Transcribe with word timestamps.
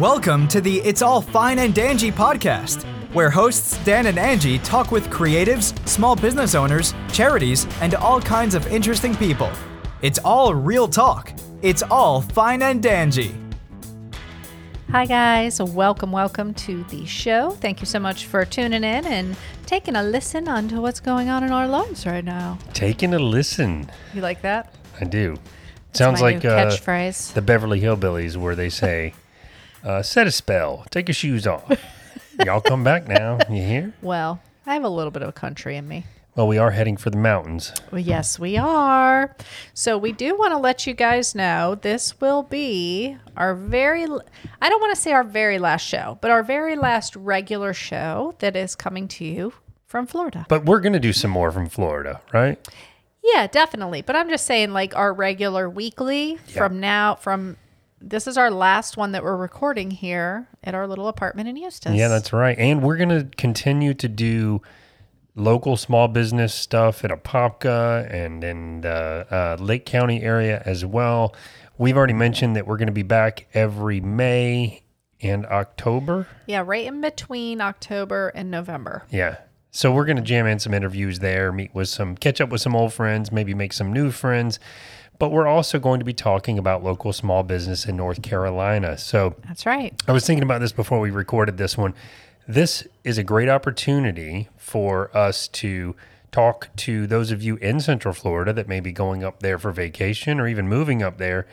Welcome 0.00 0.48
to 0.48 0.62
the 0.62 0.78
It's 0.78 1.02
All 1.02 1.20
Fine 1.20 1.58
and 1.58 1.74
Dangy 1.74 2.10
podcast, 2.10 2.84
where 3.12 3.28
hosts 3.28 3.76
Dan 3.84 4.06
and 4.06 4.18
Angie 4.18 4.58
talk 4.60 4.90
with 4.90 5.10
creatives, 5.10 5.76
small 5.86 6.16
business 6.16 6.54
owners, 6.54 6.94
charities, 7.12 7.66
and 7.82 7.94
all 7.96 8.18
kinds 8.18 8.54
of 8.54 8.66
interesting 8.68 9.14
people. 9.14 9.52
It's 10.00 10.18
all 10.20 10.54
real 10.54 10.88
talk. 10.88 11.34
It's 11.60 11.82
all 11.82 12.22
fine 12.22 12.62
and 12.62 12.82
dangy. 12.82 13.34
Hi, 14.90 15.04
guys. 15.04 15.60
Welcome, 15.60 16.12
welcome 16.12 16.54
to 16.54 16.82
the 16.84 17.04
show. 17.04 17.50
Thank 17.50 17.80
you 17.80 17.86
so 17.86 17.98
much 17.98 18.24
for 18.24 18.46
tuning 18.46 18.82
in 18.84 19.04
and 19.04 19.36
taking 19.66 19.96
a 19.96 20.02
listen 20.02 20.48
onto 20.48 20.80
what's 20.80 21.00
going 21.00 21.28
on 21.28 21.44
in 21.44 21.52
our 21.52 21.68
lives 21.68 22.06
right 22.06 22.24
now. 22.24 22.56
Taking 22.72 23.12
a 23.12 23.18
listen. 23.18 23.90
You 24.14 24.22
like 24.22 24.40
that? 24.40 24.74
I 24.98 25.04
do. 25.04 25.36
Sounds 25.92 26.22
my 26.22 26.30
like 26.30 26.42
new 26.42 26.48
uh, 26.48 26.70
catchphrase. 26.70 27.34
the 27.34 27.42
Beverly 27.42 27.82
Hillbillies, 27.82 28.38
where 28.38 28.54
they 28.54 28.70
say, 28.70 29.12
uh, 29.84 30.02
"Set 30.02 30.26
a 30.26 30.30
spell. 30.30 30.84
Take 30.90 31.08
your 31.08 31.14
shoes 31.14 31.46
off. 31.46 31.70
Y'all 32.44 32.60
come 32.60 32.84
back 32.84 33.08
now. 33.08 33.38
You 33.48 33.62
hear?" 33.62 33.94
Well, 34.02 34.40
I 34.66 34.74
have 34.74 34.84
a 34.84 34.88
little 34.88 35.10
bit 35.10 35.22
of 35.22 35.28
a 35.28 35.32
country 35.32 35.76
in 35.76 35.86
me. 35.88 36.06
Well, 36.36 36.46
we 36.46 36.58
are 36.58 36.70
heading 36.70 36.96
for 36.96 37.10
the 37.10 37.16
mountains. 37.16 37.72
Well, 37.90 38.00
yes, 38.00 38.38
we 38.38 38.56
are. 38.56 39.34
So 39.74 39.98
we 39.98 40.12
do 40.12 40.38
want 40.38 40.52
to 40.52 40.58
let 40.58 40.86
you 40.86 40.94
guys 40.94 41.34
know 41.34 41.74
this 41.74 42.20
will 42.20 42.44
be 42.44 43.16
our 43.36 43.54
very, 43.54 44.04
I 44.62 44.68
don't 44.68 44.80
want 44.80 44.94
to 44.94 45.00
say 45.00 45.12
our 45.12 45.24
very 45.24 45.58
last 45.58 45.84
show, 45.84 46.18
but 46.20 46.30
our 46.30 46.44
very 46.44 46.76
last 46.76 47.16
regular 47.16 47.74
show 47.74 48.36
that 48.38 48.54
is 48.54 48.76
coming 48.76 49.08
to 49.08 49.24
you 49.24 49.52
from 49.86 50.06
Florida. 50.06 50.46
But 50.48 50.64
we're 50.64 50.80
gonna 50.80 51.00
do 51.00 51.12
some 51.12 51.32
more 51.32 51.50
from 51.50 51.68
Florida, 51.68 52.20
right? 52.32 52.58
Yeah, 53.24 53.48
definitely. 53.48 54.02
But 54.02 54.14
I'm 54.16 54.28
just 54.28 54.46
saying, 54.46 54.70
like 54.72 54.94
our 54.96 55.12
regular 55.12 55.68
weekly 55.68 56.36
from 56.46 56.78
now, 56.78 57.16
from 57.16 57.56
this 58.00 58.26
is 58.26 58.38
our 58.38 58.50
last 58.50 58.96
one 58.96 59.12
that 59.12 59.22
we're 59.22 59.36
recording 59.36 59.90
here 59.90 60.48
at 60.64 60.74
our 60.74 60.86
little 60.86 61.08
apartment 61.08 61.48
in 61.48 61.56
Eustis. 61.56 61.94
Yeah, 61.96 62.08
that's 62.08 62.32
right. 62.32 62.58
And 62.58 62.82
we're 62.82 62.96
gonna 62.96 63.28
continue 63.36 63.94
to 63.94 64.08
do 64.08 64.62
local 65.34 65.76
small 65.76 66.08
business 66.08 66.54
stuff 66.54 67.04
in 67.04 67.10
Apopka 67.10 68.12
and 68.12 68.42
in 68.42 68.80
the 68.82 69.26
uh, 69.30 69.62
Lake 69.62 69.86
County 69.86 70.22
area 70.22 70.62
as 70.64 70.84
well. 70.84 71.34
We've 71.78 71.96
already 71.96 72.12
mentioned 72.14 72.56
that 72.56 72.66
we're 72.66 72.76
going 72.76 72.88
to 72.88 72.92
be 72.92 73.02
back 73.02 73.46
every 73.54 74.00
May 74.00 74.82
and 75.22 75.46
October. 75.46 76.26
yeah, 76.46 76.62
right 76.64 76.86
in 76.86 77.00
between 77.00 77.60
October 77.60 78.28
and 78.34 78.50
November. 78.50 79.04
Yeah. 79.10 79.36
So 79.70 79.92
we're 79.92 80.04
going 80.04 80.16
to 80.16 80.22
jam 80.22 80.46
in 80.46 80.58
some 80.58 80.74
interviews 80.74 81.20
there, 81.20 81.52
meet 81.52 81.74
with 81.74 81.88
some, 81.88 82.16
catch 82.16 82.40
up 82.40 82.50
with 82.50 82.60
some 82.60 82.74
old 82.74 82.92
friends, 82.92 83.30
maybe 83.30 83.54
make 83.54 83.72
some 83.72 83.92
new 83.92 84.10
friends. 84.10 84.58
But 85.20 85.30
we're 85.30 85.46
also 85.46 85.78
going 85.78 86.00
to 86.00 86.04
be 86.04 86.14
talking 86.14 86.58
about 86.58 86.82
local 86.82 87.12
small 87.12 87.42
business 87.44 87.84
in 87.86 87.94
North 87.96 88.22
Carolina. 88.22 88.98
So 88.98 89.36
That's 89.46 89.66
right. 89.66 89.94
I 90.08 90.12
was 90.12 90.26
thinking 90.26 90.42
about 90.42 90.60
this 90.60 90.72
before 90.72 90.98
we 90.98 91.10
recorded 91.10 91.58
this 91.58 91.76
one. 91.78 91.94
This 92.48 92.88
is 93.04 93.18
a 93.18 93.22
great 93.22 93.48
opportunity 93.48 94.48
for 94.56 95.16
us 95.16 95.46
to 95.48 95.94
talk 96.32 96.68
to 96.76 97.06
those 97.06 97.30
of 97.32 97.42
you 97.42 97.56
in 97.56 97.80
Central 97.80 98.14
Florida 98.14 98.52
that 98.54 98.66
may 98.66 98.80
be 98.80 98.92
going 98.92 99.22
up 99.22 99.40
there 99.40 99.58
for 99.58 99.72
vacation 99.72 100.40
or 100.40 100.48
even 100.48 100.66
moving 100.66 101.02
up 101.02 101.18
there, 101.18 101.46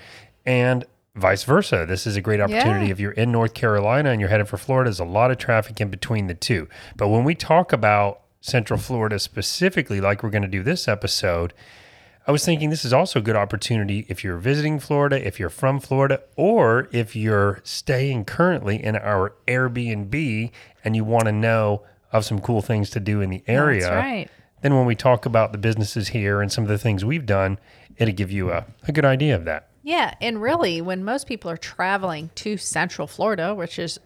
and 0.46 0.86
vice 1.16 1.44
versa. 1.44 1.86
This 1.88 2.08
is 2.08 2.16
a 2.16 2.22
great 2.22 2.40
opportunity 2.40 2.86
Yeah. 2.86 2.92
if 2.92 3.00
you're 3.00 3.12
in 3.12 3.32
North 3.32 3.54
Carolina 3.54 4.12
and 4.12 4.22
you're 4.22 4.30
headed 4.30 4.48
for 4.48 4.58
Florida. 4.58 4.90
There's 4.90 5.00
a 5.00 5.04
lot 5.04 5.30
of 5.30 5.38
traffic 5.40 5.82
in 5.82 5.90
between 5.90 6.28
the 6.28 6.36
two. 6.36 6.70
But 6.96 7.10
when 7.10 7.24
we 7.26 7.36
talk 7.36 7.74
about 7.74 8.22
Central 8.40 8.80
Florida 8.80 9.20
specifically, 9.20 10.00
like 10.00 10.24
we're 10.24 10.30
going 10.30 10.44
to 10.44 10.48
do 10.48 10.64
this 10.64 10.88
episode, 10.88 11.54
I 12.28 12.32
was 12.32 12.44
thinking 12.44 12.70
this 12.70 12.84
is 12.84 12.92
also 12.92 13.20
a 13.20 13.22
good 13.22 13.38
opportunity 13.38 14.06
if 14.10 14.22
you're 14.22 14.38
visiting 14.38 14.82
Florida, 14.82 15.26
if 15.26 15.40
you're 15.40 15.50
from 15.50 15.80
Florida, 15.80 16.22
or 16.36 16.90
if 16.92 17.16
you're 17.16 17.62
staying 17.64 18.26
currently 18.26 18.84
in 18.84 18.98
our 18.98 19.34
Airbnb 19.48 20.52
and 20.84 20.96
you 20.96 21.06
want 21.06 21.26
to 21.26 21.32
know 21.32 21.84
of 22.12 22.26
some 22.26 22.40
cool 22.40 22.62
things 22.62 22.90
to 22.90 23.00
do 23.00 23.22
in 23.22 23.30
the 23.30 23.42
area. 23.48 23.84
That's 23.84 23.96
right. 23.96 24.30
Then 24.62 24.76
when 24.76 24.86
we 24.86 24.94
talk 24.94 25.26
about 25.26 25.54
the 25.54 25.58
businesses 25.58 26.10
here 26.10 26.42
and 26.42 26.52
some 26.52 26.66
of 26.66 26.70
the 26.70 26.78
things 26.78 27.06
we've 27.06 27.26
done, 27.26 27.60
it'll 27.96 28.14
give 28.14 28.32
you 28.32 28.52
a, 28.52 28.66
a 28.90 28.92
good 28.92 29.06
idea 29.06 29.34
of 29.34 29.46
that. 29.46 29.70
Yeah, 29.84 30.14
and 30.20 30.42
really, 30.42 30.82
when 30.82 31.06
most 31.06 31.28
people 31.28 31.50
are 31.50 31.58
traveling 31.58 32.30
to 32.36 32.58
Central 32.58 33.08
Florida, 33.08 33.56
which 33.56 33.80
is 33.80 34.02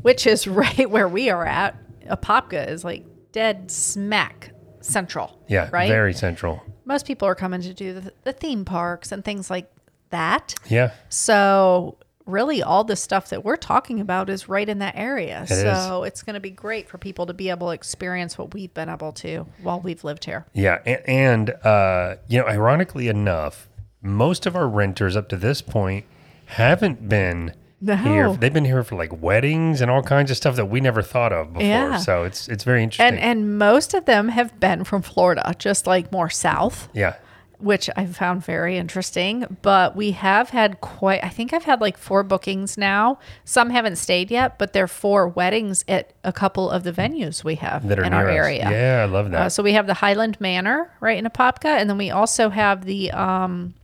which 0.00 0.26
is 0.26 0.46
right 0.46 0.88
where 0.88 1.08
we 1.08 1.28
are 1.28 1.44
at, 1.44 1.76
Apopka 2.06 2.66
is 2.66 2.82
like 2.82 3.04
dead 3.32 3.70
smack 3.70 4.52
central. 4.86 5.38
Yeah, 5.48 5.68
right. 5.72 5.88
very 5.88 6.12
central. 6.14 6.62
most 6.84 7.06
people 7.06 7.26
are 7.28 7.34
coming 7.34 7.60
to 7.62 7.74
do 7.74 7.92
the, 7.94 8.12
the 8.24 8.32
theme 8.32 8.64
parks 8.64 9.12
and 9.12 9.24
things 9.24 9.50
like 9.50 9.70
that. 10.10 10.54
Yeah, 10.68 10.92
So 11.08 11.98
really 12.26 12.62
all 12.62 12.84
the 12.84 12.96
stuff 12.96 13.28
that 13.30 13.44
we're 13.44 13.56
talking 13.56 14.00
about 14.00 14.28
is 14.28 14.48
right 14.48 14.68
in 14.68 14.80
that 14.80 14.94
area. 14.96 15.42
is. 15.42 15.48
so 15.48 16.02
it's 16.02 16.22
going 16.22 16.34
to 16.34 16.40
be 16.40 16.50
great 16.50 16.88
for 16.88 16.98
people 16.98 17.26
to 17.26 17.34
be 17.34 17.50
able 17.50 17.68
to 17.68 17.72
experience 17.72 18.36
what 18.36 18.52
we've 18.52 18.74
been 18.74 18.88
able 18.88 19.12
to 19.12 19.46
while 19.62 19.80
we've 19.80 20.02
lived 20.04 20.24
here. 20.24 20.46
yeah, 20.52 20.80
and, 20.84 21.08
and 21.08 21.50
uh, 21.64 22.16
you 22.28 22.38
know, 22.38 22.46
ironically 22.46 23.08
enough, 23.08 23.68
most 24.02 24.46
of 24.46 24.56
our 24.56 24.68
renters 24.68 25.16
up 25.16 25.28
to 25.28 25.36
this 25.36 25.62
point 25.62 26.04
haven't 26.46 27.08
been 27.08 27.52
No. 27.80 27.94
here. 27.96 28.32
They've 28.32 28.52
been 28.52 28.64
here 28.64 28.82
for 28.82 28.96
like 28.96 29.22
weddings 29.22 29.80
and 29.80 29.90
all 29.90 30.02
kinds 30.02 30.30
of 30.30 30.36
stuff 30.36 30.56
that 30.56 30.66
we 30.66 30.80
never 30.80 31.02
thought 31.02 31.32
of 31.32 31.52
before. 31.52 31.68
Yeah. 31.68 31.98
So 31.98 32.24
it's 32.24 32.48
it's 32.48 32.64
very 32.64 32.82
interesting. 32.82 33.18
And 33.18 33.18
and 33.18 33.58
most 33.58 33.92
of 33.92 34.06
them 34.06 34.28
have 34.28 34.58
been 34.58 34.84
from 34.84 35.02
Florida, 35.02 35.54
just 35.58 35.86
like 35.86 36.10
more 36.10 36.30
south, 36.30 36.88
yeah, 36.94 37.16
which 37.58 37.90
I 37.94 38.06
found 38.06 38.42
very 38.44 38.78
interesting. 38.78 39.58
But 39.60 39.94
we 39.94 40.12
have 40.12 40.50
had 40.50 40.80
quite 40.80 41.22
I 41.22 41.28
think 41.28 41.52
I've 41.52 41.64
had 41.64 41.82
like 41.82 41.98
four 41.98 42.22
bookings 42.22 42.78
now. 42.78 43.18
Some 43.44 43.68
haven't 43.68 43.96
stayed 43.96 44.30
yet, 44.30 44.58
but 44.58 44.72
they're 44.72 44.88
for 44.88 45.28
weddings 45.28 45.84
at 45.86 46.14
a 46.24 46.32
couple 46.32 46.70
of 46.70 46.82
the 46.82 46.92
venues 46.92 47.44
we 47.44 47.56
have 47.56 47.86
that 47.88 47.98
are 47.98 48.04
in 48.04 48.14
our 48.14 48.30
us. 48.30 48.36
area. 48.36 48.70
Yeah, 48.70 49.02
I 49.02 49.04
love 49.04 49.30
that. 49.32 49.40
Uh, 49.40 49.48
so 49.50 49.62
we 49.62 49.74
have 49.74 49.86
the 49.86 49.94
Highland 49.94 50.40
Manor 50.40 50.90
right 51.00 51.18
in 51.18 51.26
Apopka, 51.26 51.78
and 51.78 51.90
then 51.90 51.98
we 51.98 52.10
also 52.10 52.48
have 52.48 52.86
the 52.86 53.10
um, 53.10 53.74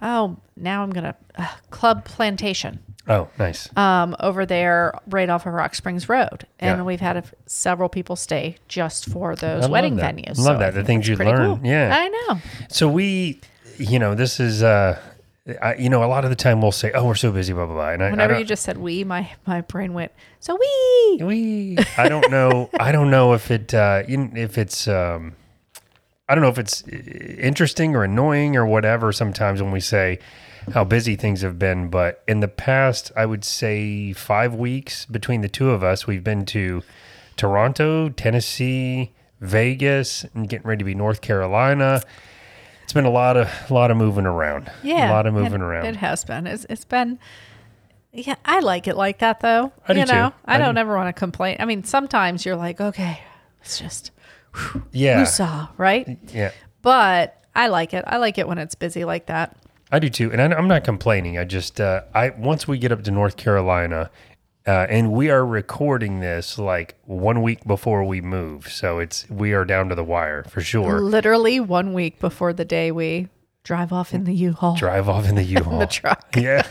oh 0.00 0.38
now 0.56 0.82
I'm 0.82 0.90
gonna 0.90 1.16
uh, 1.36 1.48
Club 1.68 2.06
Plantation 2.06 2.80
oh, 3.10 3.28
nice. 3.38 3.68
um, 3.76 4.16
over 4.20 4.46
there 4.46 4.98
right 5.08 5.28
off 5.28 5.44
of 5.44 5.52
Rock 5.52 5.74
Springs 5.74 6.08
Road, 6.08 6.46
and 6.58 6.78
Yeah. 6.78 6.82
we've 6.84 7.00
had 7.00 7.18
a, 7.18 7.24
several 7.46 7.88
people 7.90 8.16
stay 8.16 8.56
just 8.68 9.04
for 9.10 9.36
those 9.36 9.64
I 9.66 9.68
wedding 9.68 9.96
that. 9.96 10.16
venues. 10.16 10.38
Love 10.38 10.56
I 10.56 10.70
that, 10.70 10.74
the 10.74 10.84
things 10.84 11.06
you 11.06 11.16
learn. 11.16 11.58
cool. 11.58 11.60
Yeah. 11.66 11.94
I 11.94 12.08
know. 12.08 12.40
So 12.70 12.88
we, 12.88 13.40
you 13.76 13.98
know, 13.98 14.14
this 14.14 14.40
is, 14.40 14.62
uh, 14.62 14.98
I, 15.60 15.74
you 15.74 15.88
know, 15.90 16.04
a 16.04 16.06
lot 16.06 16.24
of 16.24 16.30
the 16.30 16.36
time 16.36 16.60
we'll 16.62 16.70
say, 16.70 16.92
"Oh, 16.92 17.06
we're 17.06 17.14
so 17.16 17.32
busy," 17.32 17.52
blah 17.52 17.66
blah 17.66 17.74
blah. 17.74 17.88
And 17.90 18.02
I, 18.02 18.08
I 18.08 18.10
Whenever 18.10 18.32
don't, 18.34 18.40
you 18.40 18.46
just 18.46 18.62
said 18.62 18.76
we, 18.78 19.02
my 19.04 19.28
my 19.46 19.62
brain 19.62 19.94
went 19.94 20.12
so 20.38 20.54
we. 20.56 21.24
we, 21.24 21.76
I 21.98 22.08
don't 22.08 22.30
know, 22.30 22.70
I 22.78 22.92
don't 22.92 23.10
know 23.10 23.32
if 23.32 23.50
it, 23.50 23.74
uh, 23.74 24.02
if 24.06 24.58
it's, 24.58 24.86
um, 24.86 25.34
I 26.28 26.34
don't 26.36 26.42
know 26.42 26.50
if 26.50 26.58
it's 26.58 26.86
interesting 26.86 27.96
or 27.96 28.04
annoying 28.04 28.54
or 28.56 28.64
whatever. 28.64 29.10
Sometimes 29.12 29.60
when 29.60 29.72
we 29.72 29.80
say 29.80 30.20
how 30.72 30.84
busy 30.84 31.16
things 31.16 31.42
have 31.42 31.58
been, 31.58 31.88
but 31.88 32.22
in 32.28 32.40
the 32.40 32.48
past, 32.48 33.10
I 33.16 33.26
would 33.26 33.44
say 33.44 34.12
five 34.12 34.54
weeks 34.54 35.06
between 35.06 35.40
the 35.40 35.48
two 35.48 35.70
of 35.70 35.82
us, 35.82 36.06
we've 36.06 36.24
been 36.24 36.44
to 36.46 36.82
Toronto, 37.36 38.08
Tennessee, 38.10 39.12
Vegas, 39.40 40.24
and 40.34 40.48
getting 40.48 40.66
ready 40.66 40.80
to 40.80 40.84
be 40.84 40.94
North 40.94 41.20
Carolina. 41.20 42.02
It's 42.84 42.92
been 42.92 43.04
a 43.04 43.10
lot 43.10 43.36
of 43.36 43.48
a 43.70 43.72
lot 43.74 43.90
of 43.90 43.96
moving 43.96 44.26
around. 44.26 44.70
Yeah, 44.82 45.10
a 45.10 45.12
lot 45.12 45.26
of 45.26 45.36
it- 45.36 45.40
moving 45.40 45.60
around. 45.62 45.86
It 45.86 45.96
has 45.96 46.24
been. 46.24 46.46
It's, 46.46 46.66
it's 46.68 46.84
been. 46.84 47.18
Yeah, 48.12 48.34
I 48.44 48.60
like 48.60 48.88
it 48.88 48.96
like 48.96 49.20
that 49.20 49.40
though. 49.40 49.72
I 49.86 49.92
do 49.92 50.00
you 50.00 50.06
know, 50.06 50.30
too. 50.30 50.34
I, 50.44 50.56
I 50.56 50.58
don't 50.58 50.74
do. 50.74 50.80
ever 50.80 50.96
want 50.96 51.08
to 51.14 51.18
complain. 51.18 51.56
I 51.60 51.64
mean, 51.64 51.84
sometimes 51.84 52.44
you're 52.44 52.56
like, 52.56 52.80
okay, 52.80 53.20
it's 53.62 53.78
just 53.78 54.10
yeah, 54.92 55.22
woosah, 55.22 55.70
right? 55.76 56.18
yeah. 56.32 56.50
But 56.82 57.42
I 57.54 57.68
like 57.68 57.94
it. 57.94 58.04
I 58.06 58.16
like 58.16 58.38
it 58.38 58.48
when 58.48 58.58
it's 58.58 58.74
busy 58.74 59.04
like 59.04 59.26
that. 59.26 59.56
I 59.92 59.98
do 59.98 60.08
too, 60.08 60.30
and 60.32 60.40
I, 60.40 60.56
I'm 60.56 60.68
not 60.68 60.84
complaining. 60.84 61.38
I 61.38 61.44
just 61.44 61.80
uh, 61.80 62.02
I 62.14 62.30
once 62.30 62.68
we 62.68 62.78
get 62.78 62.92
up 62.92 63.02
to 63.04 63.10
North 63.10 63.36
Carolina, 63.36 64.10
uh, 64.66 64.86
and 64.88 65.12
we 65.12 65.30
are 65.30 65.44
recording 65.44 66.20
this 66.20 66.58
like 66.58 66.96
one 67.04 67.42
week 67.42 67.64
before 67.66 68.04
we 68.04 68.20
move, 68.20 68.68
so 68.68 68.98
it's 68.98 69.28
we 69.28 69.52
are 69.52 69.64
down 69.64 69.88
to 69.88 69.94
the 69.94 70.04
wire 70.04 70.44
for 70.44 70.60
sure. 70.60 71.00
Literally 71.00 71.58
one 71.60 71.92
week 71.92 72.20
before 72.20 72.52
the 72.52 72.64
day 72.64 72.92
we 72.92 73.28
drive 73.70 73.92
off 73.92 74.12
in 74.12 74.24
the 74.24 74.34
U-Haul. 74.34 74.74
Drive 74.74 75.08
off 75.08 75.28
in 75.28 75.36
the 75.36 75.44
U-Haul. 75.56 75.78
the 75.78 75.86
truck. 75.86 76.26
yeah. 76.36 76.66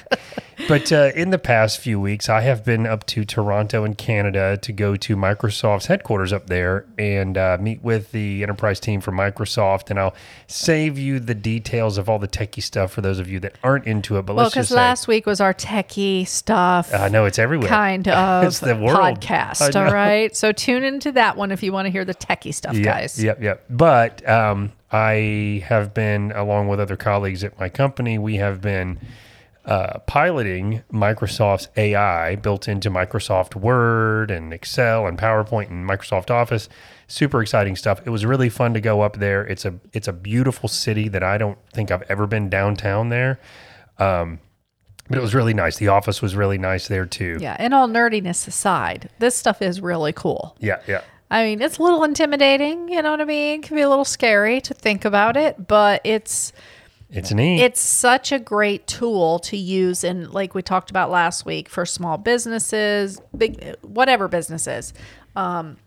But 0.68 0.92
uh, 0.92 1.12
in 1.16 1.30
the 1.30 1.38
past 1.40 1.80
few 1.80 1.98
weeks, 2.02 2.28
I 2.28 2.42
have 2.42 2.66
been 2.66 2.86
up 2.86 3.06
to 3.08 3.24
Toronto 3.24 3.86
in 3.86 3.94
Canada 3.96 4.58
to 4.62 4.74
go 4.74 4.98
to 4.98 5.16
Microsoft's 5.16 5.86
headquarters 5.86 6.34
up 6.34 6.48
there 6.48 6.86
and 6.98 7.38
uh, 7.38 7.58
meet 7.62 7.82
with 7.82 8.12
the 8.12 8.44
enterprise 8.44 8.82
team 8.82 9.00
from 9.00 9.16
Microsoft. 9.16 9.90
And 9.90 9.98
I'll 9.98 10.14
save 10.48 10.98
you 11.00 11.22
the 11.22 11.34
details 11.34 11.98
of 11.98 12.10
all 12.10 12.20
the 12.20 12.28
techie 12.28 12.62
stuff 12.62 12.92
for 12.92 13.00
those 13.00 13.20
of 13.20 13.30
you 13.30 13.40
that 13.40 13.56
aren't 13.64 13.86
into 13.86 14.18
it. 14.18 14.24
But 14.26 14.36
Well, 14.36 14.50
because 14.50 14.70
last 14.70 15.08
week 15.08 15.26
was 15.26 15.40
our 15.40 15.54
techie 15.54 16.28
stuff. 16.28 16.94
I 16.94 17.08
know 17.08 17.24
it's 17.24 17.40
everywhere. 17.40 17.70
kind 17.70 18.06
of 18.10 18.44
It's 18.44 18.60
the 18.60 18.76
world. 18.76 18.98
podcast. 19.22 19.74
All 19.78 19.90
right. 19.94 20.36
So 20.36 20.52
tune 20.52 20.84
into 20.84 21.14
that 21.14 21.38
one 21.38 21.52
if 21.54 21.64
you 21.64 21.72
want 21.72 21.86
to 21.86 21.90
hear 21.92 22.04
the 22.04 22.14
techie 22.16 22.54
stuff, 22.54 22.76
Yep, 22.76 22.84
guys. 22.84 23.24
Yep, 23.24 23.42
yep. 23.42 23.64
But 23.70 24.28
um, 24.28 24.74
I 24.92 25.64
have 25.68 25.94
been, 25.94 26.32
along 26.32 26.68
with 26.68 26.80
other 26.80 26.98
colleagues 26.98 27.44
at 27.44 27.60
my 27.60 27.70
company, 27.70 28.18
we 28.18 28.38
have 28.38 28.62
been 28.62 29.00
uh, 29.66 30.00
piloting 30.08 30.82
Microsoft's 30.92 31.68
AI 31.78 32.36
built 32.36 32.68
into 32.68 32.90
Microsoft 32.90 33.56
Word 33.56 34.32
and 34.32 34.52
Excel 34.52 35.06
and 35.06 35.18
PowerPoint 35.18 35.70
and 35.70 35.88
Microsoft 35.88 36.32
Office. 36.32 36.70
Super 37.08 37.42
exciting 37.42 37.76
stuff. 37.76 38.02
It 38.06 38.10
was 38.10 38.26
really 38.26 38.50
fun 38.50 38.74
to 38.74 38.82
go 38.82 39.02
up 39.02 39.18
there. 39.18 39.46
It's 39.46 39.66
a 39.66 39.80
it's 39.94 40.08
a 40.08 40.14
beautiful 40.14 40.70
city 40.70 41.08
that 41.10 41.24
I 41.24 41.38
don't 41.38 41.60
think 41.72 41.92
I've 41.92 42.04
ever 42.10 42.26
been 42.26 42.50
downtown 42.50 43.10
there. 43.10 43.40
Um, 44.00 44.40
but 45.10 45.18
it 45.18 45.22
was 45.22 45.36
really 45.36 45.54
nice. 45.54 45.78
The 45.78 45.88
office 45.88 46.22
was 46.22 46.36
really 46.36 46.58
nice 46.58 46.88
there 46.88 47.06
too. 47.06 47.38
Yeah. 47.42 47.56
And 47.60 47.74
all 47.74 47.88
nerdiness 47.88 48.48
aside, 48.48 49.10
this 49.20 49.36
stuff 49.36 49.62
is 49.62 49.82
really 49.82 50.14
cool. 50.14 50.56
Yeah, 50.60 50.82
yeah. 50.88 51.02
I 51.32 51.44
mean, 51.44 51.62
it's 51.62 51.78
a 51.78 51.84
little 51.84 52.04
intimidating, 52.04 52.90
you 52.90 53.02
know 53.02 53.12
what 53.12 53.22
I 53.22 53.26
mean? 53.26 53.60
It 53.60 53.64
can 53.64 53.76
be 53.76 53.82
a 53.82 53.90
little 53.90 54.06
scary 54.06 54.62
to 54.62 54.74
think 54.74 55.06
about 55.06 55.38
it, 55.38 55.68
but 55.68 56.02
it's 56.04 56.52
It's 57.12 57.32
neat. 57.32 57.62
it's 57.62 57.80
such 57.82 58.32
a 58.32 58.40
great 58.40 58.88
tool 58.88 59.40
to 59.40 59.56
use 59.58 60.04
in 60.04 60.32
like 60.32 60.56
we 60.56 60.62
talked 60.64 60.90
about 60.90 61.12
last 61.12 61.46
week 61.46 61.70
for 61.70 61.86
small 61.86 62.18
businesses, 62.18 63.22
big 63.38 63.76
whatever 63.82 64.28
businesses. 64.28 64.94
Um 65.36 65.78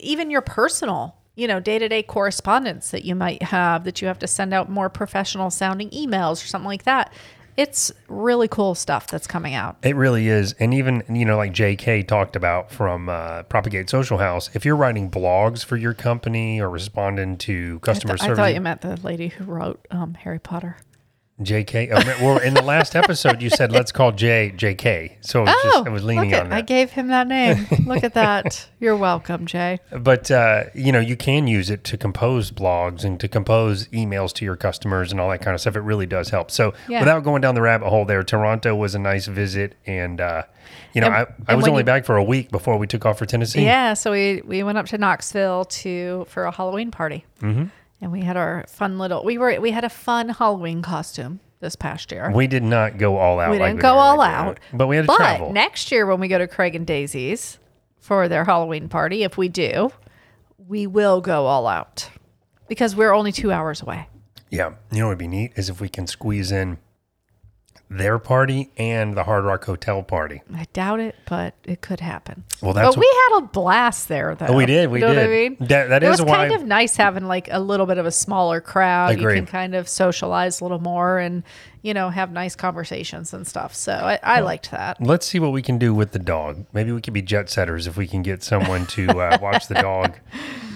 even 0.00 0.30
your 0.30 0.40
personal, 0.40 1.16
you 1.34 1.46
know, 1.46 1.60
day-to-day 1.60 2.02
correspondence 2.04 2.90
that 2.90 3.04
you 3.04 3.14
might 3.14 3.42
have 3.42 3.84
that 3.84 4.00
you 4.00 4.08
have 4.08 4.18
to 4.20 4.26
send 4.26 4.54
out 4.54 4.70
more 4.70 4.88
professional 4.88 5.50
sounding 5.50 5.90
emails 5.90 6.42
or 6.42 6.46
something 6.46 6.66
like 6.66 6.84
that. 6.84 7.12
It's 7.56 7.92
really 8.08 8.48
cool 8.48 8.74
stuff 8.74 9.06
that's 9.06 9.26
coming 9.26 9.54
out. 9.54 9.76
It 9.82 9.96
really 9.96 10.28
is. 10.28 10.52
And 10.54 10.74
even, 10.74 11.02
you 11.08 11.24
know, 11.24 11.36
like 11.36 11.52
JK 11.52 12.06
talked 12.06 12.36
about 12.36 12.70
from 12.70 13.08
uh, 13.08 13.44
Propagate 13.44 13.88
Social 13.88 14.18
House, 14.18 14.50
if 14.54 14.64
you're 14.64 14.76
writing 14.76 15.10
blogs 15.10 15.64
for 15.64 15.76
your 15.76 15.94
company 15.94 16.60
or 16.60 16.68
responding 16.68 17.38
to 17.38 17.78
customer 17.80 18.14
I 18.14 18.16
service, 18.16 18.36
thought 18.38 18.54
you 18.54 18.60
meant 18.60 18.82
the 18.82 18.96
lady 19.02 19.28
who 19.28 19.44
wrote 19.44 19.86
um, 19.90 20.14
Harry 20.14 20.38
Potter. 20.38 20.76
JK. 21.40 21.90
Oh, 21.92 22.24
well, 22.24 22.38
in 22.38 22.54
the 22.54 22.62
last 22.62 22.96
episode, 22.96 23.42
you 23.42 23.50
said 23.50 23.70
let's 23.70 23.92
call 23.92 24.10
Jay 24.10 24.54
JK. 24.56 25.16
So 25.20 25.42
it 25.42 25.46
was, 25.46 25.62
just, 25.64 25.86
it 25.86 25.90
was 25.90 26.02
leaning 26.02 26.30
look 26.30 26.40
on 26.40 26.48
that. 26.48 26.56
I 26.56 26.60
gave 26.62 26.92
him 26.92 27.08
that 27.08 27.26
name. 27.28 27.66
look 27.84 28.02
at 28.02 28.14
that. 28.14 28.66
You're 28.80 28.96
welcome, 28.96 29.44
Jay. 29.44 29.78
but 29.90 30.30
uh, 30.30 30.64
you 30.74 30.92
know, 30.92 31.00
you 31.00 31.14
can 31.14 31.46
use 31.46 31.68
it 31.68 31.84
to 31.84 31.98
compose 31.98 32.50
blogs 32.50 33.04
and 33.04 33.20
to 33.20 33.28
compose 33.28 33.86
emails 33.88 34.32
to 34.34 34.46
your 34.46 34.56
customers 34.56 35.12
and 35.12 35.20
all 35.20 35.28
that 35.28 35.42
kind 35.42 35.54
of 35.54 35.60
stuff. 35.60 35.76
It 35.76 35.80
really 35.80 36.06
does 36.06 36.30
help. 36.30 36.50
So 36.50 36.72
Yeah. 36.88 37.00
without 37.00 37.22
going 37.22 37.42
down 37.42 37.54
the 37.54 37.62
rabbit 37.62 37.88
hole 37.90 38.06
there, 38.06 38.22
Toronto 38.22 38.74
was 38.74 38.94
a 38.94 38.98
nice 38.98 39.26
visit, 39.26 39.74
and 39.86 40.20
uh, 40.22 40.44
you 40.94 41.02
know, 41.02 41.08
And- 41.08 41.16
I, 41.48 41.52
I 41.52 41.54
was 41.54 41.68
only 41.68 41.80
you- 41.80 41.84
back 41.84 42.06
for 42.06 42.16
a 42.16 42.24
week 42.24 42.50
before 42.50 42.78
we 42.78 42.86
took 42.86 43.04
off 43.04 43.18
for 43.18 43.26
Tennessee. 43.26 43.62
Yeah, 43.62 43.92
so 43.92 44.10
we 44.12 44.40
we 44.46 44.62
went 44.62 44.78
up 44.78 44.86
to 44.86 44.96
Knoxville 44.96 45.66
to 45.66 46.24
for 46.30 46.44
a 46.44 46.50
Halloween 46.50 46.90
party, 46.90 47.26
mm-hmm. 47.42 47.64
And 48.00 48.12
we 48.12 48.22
had 48.22 48.36
our 48.36 48.64
fun 48.68 48.98
little. 48.98 49.24
We 49.24 49.38
were 49.38 49.60
we 49.60 49.70
had 49.70 49.84
a 49.84 49.88
fun 49.88 50.28
Halloween 50.30 50.82
costume 50.82 51.40
this 51.60 51.76
past 51.76 52.12
year. 52.12 52.30
We 52.32 52.46
did 52.46 52.62
not 52.62 52.98
go 52.98 53.16
all 53.16 53.40
out. 53.40 53.50
We 53.50 53.58
like 53.58 53.70
didn't 53.70 53.82
go 53.82 53.94
all 53.94 54.20
out, 54.20 54.60
but 54.72 54.86
we 54.86 54.96
had 54.96 55.02
to 55.02 55.06
but 55.06 55.16
travel. 55.16 55.52
next 55.52 55.90
year 55.90 56.06
when 56.06 56.20
we 56.20 56.28
go 56.28 56.38
to 56.38 56.46
Craig 56.46 56.74
and 56.74 56.86
Daisy's 56.86 57.58
for 57.98 58.28
their 58.28 58.44
Halloween 58.44 58.88
party, 58.88 59.22
if 59.22 59.36
we 59.36 59.48
do, 59.48 59.90
we 60.68 60.86
will 60.86 61.20
go 61.20 61.46
all 61.46 61.66
out 61.66 62.10
because 62.68 62.94
we're 62.94 63.12
only 63.12 63.32
two 63.32 63.50
hours 63.52 63.80
away. 63.82 64.08
yeah, 64.50 64.74
you 64.92 64.98
know 64.98 65.06
what 65.06 65.12
would 65.12 65.18
be 65.18 65.28
neat 65.28 65.52
is 65.56 65.68
if 65.70 65.80
we 65.80 65.88
can 65.88 66.06
squeeze 66.06 66.52
in 66.52 66.78
their 67.88 68.18
party 68.18 68.70
and 68.76 69.16
the 69.16 69.22
Hard 69.24 69.44
Rock 69.44 69.64
Hotel 69.64 70.02
party. 70.02 70.42
I 70.54 70.66
doubt 70.72 70.98
it, 70.98 71.14
but 71.28 71.54
it 71.64 71.80
could 71.82 72.00
happen. 72.00 72.42
Well, 72.60 72.72
that's 72.72 72.96
but 72.96 73.00
we 73.00 73.06
had 73.30 73.38
a 73.38 73.46
blast 73.46 74.08
there, 74.08 74.34
though. 74.34 74.46
Oh, 74.46 74.56
we 74.56 74.66
did, 74.66 74.90
we 74.90 74.98
you 74.98 75.06
know 75.06 75.12
What 75.14 75.18
I 75.18 75.26
did. 75.28 75.52
mean, 75.58 75.68
That- 75.68 75.88
that 75.90 76.02
it 76.02 76.06
is 76.06 76.20
was 76.20 76.28
why- 76.28 76.48
kind 76.48 76.52
of 76.60 76.64
nice 76.66 76.96
having 76.96 77.26
like 77.26 77.48
a 77.50 77.60
little 77.60 77.86
bit 77.86 77.98
of 77.98 78.06
a 78.06 78.10
smaller 78.10 78.60
crowd. 78.60 79.20
You 79.20 79.28
can 79.28 79.46
kind 79.46 79.74
of 79.76 79.88
socialize 79.88 80.60
a 80.60 80.64
little 80.64 80.80
more 80.80 81.18
and 81.18 81.44
you 81.86 81.94
know 81.94 82.10
have 82.10 82.32
nice 82.32 82.56
conversations 82.56 83.32
and 83.32 83.46
stuff. 83.46 83.72
So 83.72 83.92
I, 83.92 84.18
I 84.22 84.40
liked 84.40 84.72
that. 84.72 85.00
Let's 85.00 85.24
see 85.24 85.38
what 85.38 85.52
we 85.52 85.62
can 85.62 85.78
do 85.78 85.94
with 85.94 86.10
the 86.10 86.18
dog. 86.18 86.66
Maybe 86.72 86.90
we 86.90 87.00
could 87.00 87.14
be 87.14 87.22
jet 87.22 87.48
setters 87.48 87.86
if 87.86 87.96
we 87.96 88.08
can 88.08 88.22
get 88.22 88.42
someone 88.42 88.86
to 88.86 89.08
uh, 89.08 89.38
watch 89.42 89.68
the 89.68 89.74
dog. 89.74 90.16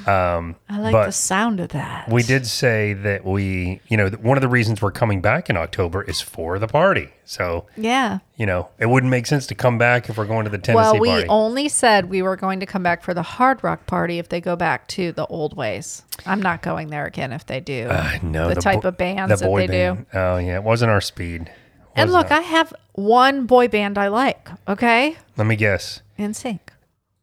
Um, 0.07 0.55
I 0.69 0.79
like 0.79 0.93
but 0.93 1.07
the 1.07 1.13
sound 1.13 1.59
of 1.59 1.71
that. 1.71 2.09
we 2.09 2.23
did 2.23 2.47
say 2.47 2.95
that 2.95 3.25
we, 3.25 3.81
you 3.89 3.97
know, 3.97 4.09
one 4.09 4.39
of 4.39 4.41
the 4.41 4.49
reasons 4.49 4.81
we're 4.81 4.93
coming 4.93 5.21
back 5.21 5.51
in 5.51 5.57
October 5.57 6.03
is 6.03 6.21
for 6.21 6.59
the 6.59 6.69
party. 6.69 7.11
So, 7.31 7.67
Yeah. 7.77 8.19
you 8.35 8.45
know, 8.45 8.71
it 8.81 8.87
wouldn't 8.87 9.09
make 9.09 9.25
sense 9.25 9.47
to 9.47 9.55
come 9.55 9.79
back 9.79 10.11
if 10.11 10.19
we're 10.19 10.25
going 10.27 10.43
to 10.47 10.51
the 10.51 10.59
Tennessee 10.59 10.75
Well, 10.75 10.99
we 10.99 11.11
party. 11.11 11.27
only 11.29 11.69
said 11.69 12.07
we 12.11 12.23
were 12.23 12.35
going 12.35 12.59
to 12.59 12.67
come 12.67 12.83
back 12.83 13.05
for 13.05 13.15
the 13.15 13.23
Hard 13.23 13.63
Rock 13.63 13.87
party 13.87 14.19
if 14.19 14.29
they 14.29 14.41
go 14.41 14.57
back 14.57 14.89
to 14.89 15.13
the 15.13 15.27
old 15.27 15.57
ways. 15.57 16.03
I'm 16.27 16.43
not 16.43 16.61
going 16.61 16.89
there 16.89 17.07
again 17.07 17.33
if 17.33 17.47
they 17.47 17.61
do. 17.61 17.89
no, 18.25 18.49
the, 18.49 18.57
type 18.57 18.83
bo- 18.83 18.89
of 18.89 18.97
bands 18.97 19.39
that 19.41 19.47
boy 19.47 19.61
they 19.61 19.67
do. 19.69 19.95
band. 19.95 20.07
Oh 20.13 20.39
yeah, 20.39 20.57
it 20.57 20.65
wasn't 20.65 20.91
our 20.91 21.01
speed. 21.01 21.53
And 21.95 22.11
look. 22.11 22.33
I 22.33 22.41
have 22.41 22.75
one 22.95 23.47
boy 23.47 23.69
band 23.69 23.97
I 23.97 24.09
like. 24.09 24.49
Okay, 24.67 25.17
let 25.37 25.47
me 25.47 25.55
guess. 25.55 26.03
NSYNC. 26.19 26.59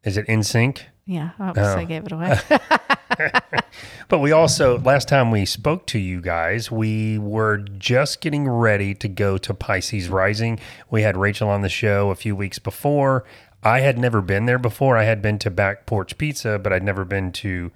Is 0.04 0.16
it 0.16 0.26
NSYNC? 0.26 0.84
Yeah, 1.08 1.30
oops, 1.42 1.58
Oh. 1.58 1.74
I 1.76 1.84
gave 1.84 2.04
it 2.06 2.12
away. 2.12 2.38
But 4.08 4.20
we 4.20 4.32
also 4.32 4.78
last 4.78 5.06
time 5.08 5.30
we 5.30 5.44
spoke 5.44 5.86
to 5.88 5.98
you 5.98 6.22
guys, 6.22 6.70
we 6.70 7.18
were 7.18 7.58
just 7.58 8.22
getting 8.22 8.48
ready 8.48 8.94
to 8.94 9.08
go 9.08 9.36
to 9.38 9.52
Pisces 9.52 10.08
Rising. 10.08 10.58
We 10.90 11.02
had 11.02 11.16
Rachel 11.16 11.50
on 11.50 11.60
the 11.60 11.68
show 11.68 12.10
a 12.10 12.14
few 12.14 12.34
weeks 12.34 12.58
before. 12.58 13.24
I 13.62 13.80
had 13.80 13.98
never 13.98 14.20
been 14.20 14.46
there 14.46 14.58
before. 14.58 14.96
I 14.96 15.04
had 15.04 15.20
been 15.20 15.38
to 15.40 15.50
Back 15.50 15.86
Porch 15.86 16.16
Pizza, 16.16 16.58
but 16.58 16.72
I'd 16.72 16.82
never 16.84 17.04
been 17.04 17.32
to 17.32 17.72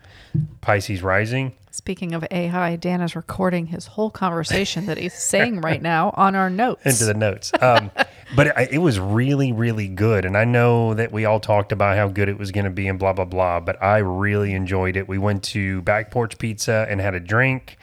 Pisces 0.61 1.03
Rising. 1.03 1.55
Speaking 1.71 2.13
of 2.13 2.25
AI, 2.31 2.77
Dan 2.77 3.01
is 3.01 3.17
recording 3.17 3.67
his 3.67 3.87
whole 3.87 4.11
conversation 4.11 4.87
that 4.87 4.99
he's 4.99 5.15
saying 5.15 5.61
right 5.63 5.81
now 5.93 6.13
on 6.17 6.35
our 6.35 6.51
notes. 6.51 6.85
into 6.85 7.07
the 7.07 7.15
notes. 7.15 7.51
Um, 7.61 7.91
but 8.37 8.49
it, 8.49 8.73
it 8.73 8.79
was 8.79 9.01
really, 9.01 9.53
really 9.53 9.89
good. 9.89 10.25
And 10.25 10.37
I 10.37 10.45
know 10.45 10.95
that 10.95 11.11
we 11.13 11.25
all 11.25 11.41
talked 11.41 11.73
about 11.73 11.97
how 11.97 12.09
good 12.09 12.29
it 12.29 12.39
was 12.39 12.53
going 12.53 12.67
to 12.67 12.71
be 12.71 12.87
and 12.89 12.99
blah, 12.99 13.15
blah, 13.15 13.25
blah. 13.25 13.59
But 13.61 13.83
I 13.83 13.99
really 13.99 14.53
enjoyed 14.53 14.97
it. 14.97 15.09
We 15.09 15.19
went 15.19 15.43
to 15.45 15.83
Back 15.83 16.11
Porch 16.11 16.39
Pizza 16.39 16.87
and 16.89 17.01
had 17.01 17.15
a 17.15 17.21
drink. 17.21 17.79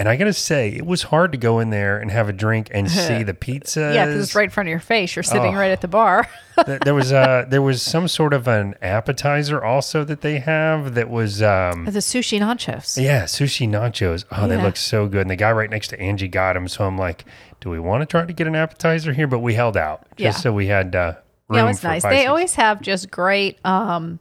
And 0.00 0.08
I 0.08 0.14
got 0.14 0.26
to 0.26 0.32
say, 0.32 0.68
it 0.68 0.86
was 0.86 1.02
hard 1.02 1.32
to 1.32 1.38
go 1.38 1.58
in 1.58 1.70
there 1.70 1.98
and 1.98 2.08
have 2.12 2.28
a 2.28 2.32
drink 2.32 2.68
and 2.72 2.88
see 3.06 3.24
the 3.24 3.34
pizza. 3.34 3.90
yeah, 3.92 4.06
because 4.06 4.22
it's 4.22 4.34
right 4.36 4.44
in 4.44 4.50
front 4.50 4.68
of 4.68 4.70
your 4.70 4.78
face. 4.78 5.16
You're 5.16 5.24
sitting 5.24 5.56
Oh. 5.56 5.58
right 5.58 5.72
at 5.72 5.80
the 5.80 5.88
bar. 5.88 6.28
there 6.84 6.94
was 6.94 7.12
uh, 7.12 7.46
there 7.48 7.62
was 7.62 7.82
some 7.82 8.06
sort 8.06 8.32
of 8.32 8.46
an 8.46 8.76
appetizer 8.80 9.62
also 9.62 10.04
that 10.04 10.20
they 10.20 10.38
have 10.38 10.94
that 10.94 11.10
was 11.10 11.42
um, 11.42 11.84
the 11.86 11.90
sushi 11.98 12.38
nachos. 12.38 13.02
yeah 13.02 13.24
sushi 13.24 13.68
nachos. 13.68 14.24
Oh, 14.30 14.46
they 14.46 14.56
look 14.62 14.76
so 14.76 15.08
good. 15.08 15.22
And 15.22 15.30
the 15.30 15.36
guy 15.36 15.50
right 15.50 15.68
next 15.70 15.88
to 15.88 16.00
Angie 16.00 16.28
got 16.28 16.52
them. 16.52 16.68
So 16.68 16.84
I'm 16.84 16.96
like, 16.96 17.24
do 17.60 17.68
we 17.70 17.80
want 17.80 18.02
to 18.02 18.06
try 18.06 18.24
to 18.24 18.32
get 18.32 18.46
an 18.46 18.54
appetizer 18.54 19.12
here? 19.12 19.26
But 19.26 19.40
we 19.40 19.54
held 19.54 19.76
out 19.76 20.02
just 20.10 20.20
Yeah. 20.20 20.30
so 20.30 20.52
we 20.52 20.68
had 20.68 20.94
uh, 20.94 21.14
Yeah, 21.50 21.62
it 21.62 21.66
was 21.66 21.82
nice. 21.82 22.02
Pisces. 22.02 22.16
They 22.20 22.26
always 22.26 22.54
have 22.54 22.80
just 22.82 23.10
great, 23.10 23.58
um, 23.64 24.20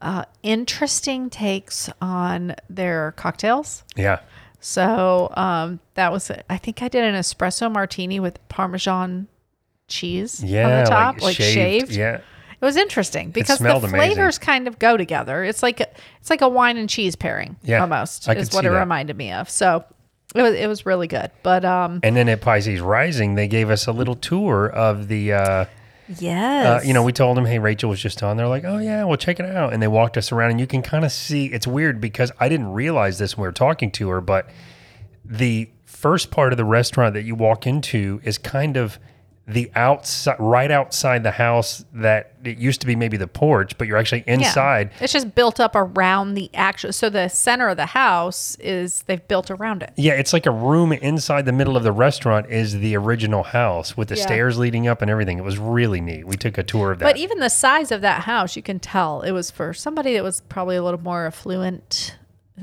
uh, 0.00 0.24
interesting 0.42 1.28
takes 1.30 1.90
on 2.00 2.54
their 2.70 3.12
cocktails. 3.12 3.82
yeah. 3.94 4.20
So 4.60 5.32
um, 5.36 5.80
that 5.94 6.12
was, 6.12 6.30
I 6.50 6.56
think 6.56 6.82
I 6.82 6.88
did 6.88 7.04
an 7.04 7.14
espresso 7.14 7.70
martini 7.72 8.20
with 8.20 8.38
Parmesan 8.48 9.28
cheese 9.88 10.42
Yeah, 10.42 10.66
on 10.66 10.84
the 10.84 10.90
top, 10.90 11.20
like, 11.22 11.36
shaved. 11.36 11.90
Yeah, 11.92 12.16
It 12.16 12.64
was 12.64 12.76
interesting 12.76 13.30
because 13.30 13.58
the 13.58 13.70
amazing. 13.76 13.90
flavors 13.90 14.38
kind 14.38 14.66
of 14.66 14.78
go 14.78 14.96
together. 14.96 15.44
It's 15.44 15.62
like 15.62 15.80
a, 15.80 15.86
it's 16.20 16.30
like 16.30 16.40
a 16.40 16.48
wine 16.48 16.76
and 16.76 16.88
cheese 16.88 17.14
pairing, 17.14 17.56
Yeah, 17.62 17.80
almost 17.80 18.28
I 18.28 18.32
is 18.34 18.52
what 18.52 18.64
it 18.64 18.70
that. 18.70 18.78
reminded 18.80 19.16
me 19.16 19.30
of. 19.32 19.48
So 19.48 19.84
it 20.34 20.42
was 20.42 20.54
it 20.54 20.66
was 20.66 20.84
really 20.84 21.06
good. 21.06 21.30
But 21.42 21.64
um, 21.64 22.00
and 22.02 22.16
then 22.16 22.28
at 22.28 22.40
Pisces 22.40 22.80
Rising, 22.80 23.36
they 23.36 23.46
gave 23.48 23.70
us 23.70 23.86
a 23.86 23.92
little 23.92 24.16
tour 24.16 24.68
of 24.68 25.08
the. 25.08 25.32
Uh, 25.34 25.64
yes, 26.18 26.82
uh, 26.82 26.86
you 26.86 26.94
know, 26.94 27.02
we 27.02 27.12
told 27.12 27.36
them, 27.36 27.46
"Hey, 27.46 27.58
Rachel 27.58 27.90
was 27.90 28.00
just 28.00 28.22
on." 28.22 28.36
They're 28.36 28.48
like, 28.48 28.64
"Oh 28.64 28.78
yeah, 28.78 29.04
well, 29.04 29.16
check 29.16 29.40
it 29.40 29.46
out." 29.46 29.72
And 29.72 29.82
they 29.82 29.88
walked 29.88 30.16
us 30.16 30.32
around, 30.32 30.52
and 30.52 30.60
you 30.60 30.66
can 30.66 30.82
kind 30.82 31.04
of 31.04 31.12
see. 31.12 31.46
It's 31.46 31.66
weird 31.66 32.00
because 32.00 32.32
I 32.38 32.48
didn't 32.48 32.72
realize 32.72 33.18
this 33.18 33.36
when 33.36 33.42
we 33.42 33.48
were 33.48 33.52
talking 33.52 33.90
to 33.92 34.08
her, 34.10 34.20
but 34.20 34.48
the 35.24 35.70
first 35.84 36.30
part 36.30 36.52
of 36.52 36.56
the 36.56 36.64
restaurant 36.64 37.14
that 37.14 37.22
you 37.22 37.34
walk 37.34 37.66
into 37.66 38.20
is 38.22 38.38
kind 38.38 38.76
of 38.76 38.98
the 39.48 39.70
outside, 39.76 40.36
right 40.40 40.70
outside 40.70 41.22
the 41.22 41.30
house. 41.30 41.84
That 41.92 42.32
it 42.44 42.58
used 42.58 42.80
to 42.80 42.86
be 42.86 42.96
maybe 42.96 43.16
the 43.16 43.26
porch, 43.28 43.78
but 43.78 43.86
you're 43.86 43.96
actually 43.96 44.24
Yeah. 44.26 44.34
inside. 44.34 44.90
It's 45.00 45.12
just 45.12 45.34
built 45.34 45.60
up 45.60 45.74
around 45.74 46.34
the 46.34 46.50
actual. 46.54 46.92
So 46.92 47.08
the 47.08 47.28
center 47.28 47.68
of 47.68 47.76
the 47.76 47.86
house 47.86 48.56
is 48.60 49.02
they've 49.06 49.26
built 49.28 49.50
around 49.50 49.82
it. 49.82 49.92
Yeah, 49.96 50.12
it's 50.14 50.32
like 50.32 50.46
a 50.46 50.50
room 50.50 50.92
inside 50.92 51.44
the 51.46 51.52
middle 51.52 51.76
of 51.76 51.82
the 51.84 51.92
restaurant 51.92 52.46
is 52.50 52.78
the 52.80 52.96
original 52.96 53.42
house 53.44 53.96
with 53.96 54.08
the 54.08 54.16
Yeah. 54.16 54.22
stairs 54.26 54.58
leading 54.58 54.88
up 54.88 55.00
and 55.02 55.10
everything. 55.10 55.38
It 55.38 55.44
was 55.44 55.58
really 55.58 56.00
neat. 56.00 56.26
We 56.26 56.36
took 56.36 56.58
a 56.58 56.62
tour 56.62 56.92
of 56.92 56.98
that. 56.98 57.04
But 57.04 57.16
even 57.16 57.38
the 57.40 57.50
size 57.50 57.92
of 57.92 58.00
that 58.00 58.22
house, 58.22 58.56
you 58.56 58.62
can 58.62 58.78
tell 58.80 59.22
it 59.22 59.32
was 59.32 59.50
for 59.50 59.72
somebody 59.72 60.14
that 60.14 60.22
was 60.24 60.40
probably 60.48 60.76
a 60.76 60.82
little 60.82 61.00
more 61.00 61.26
affluent. 61.26 62.16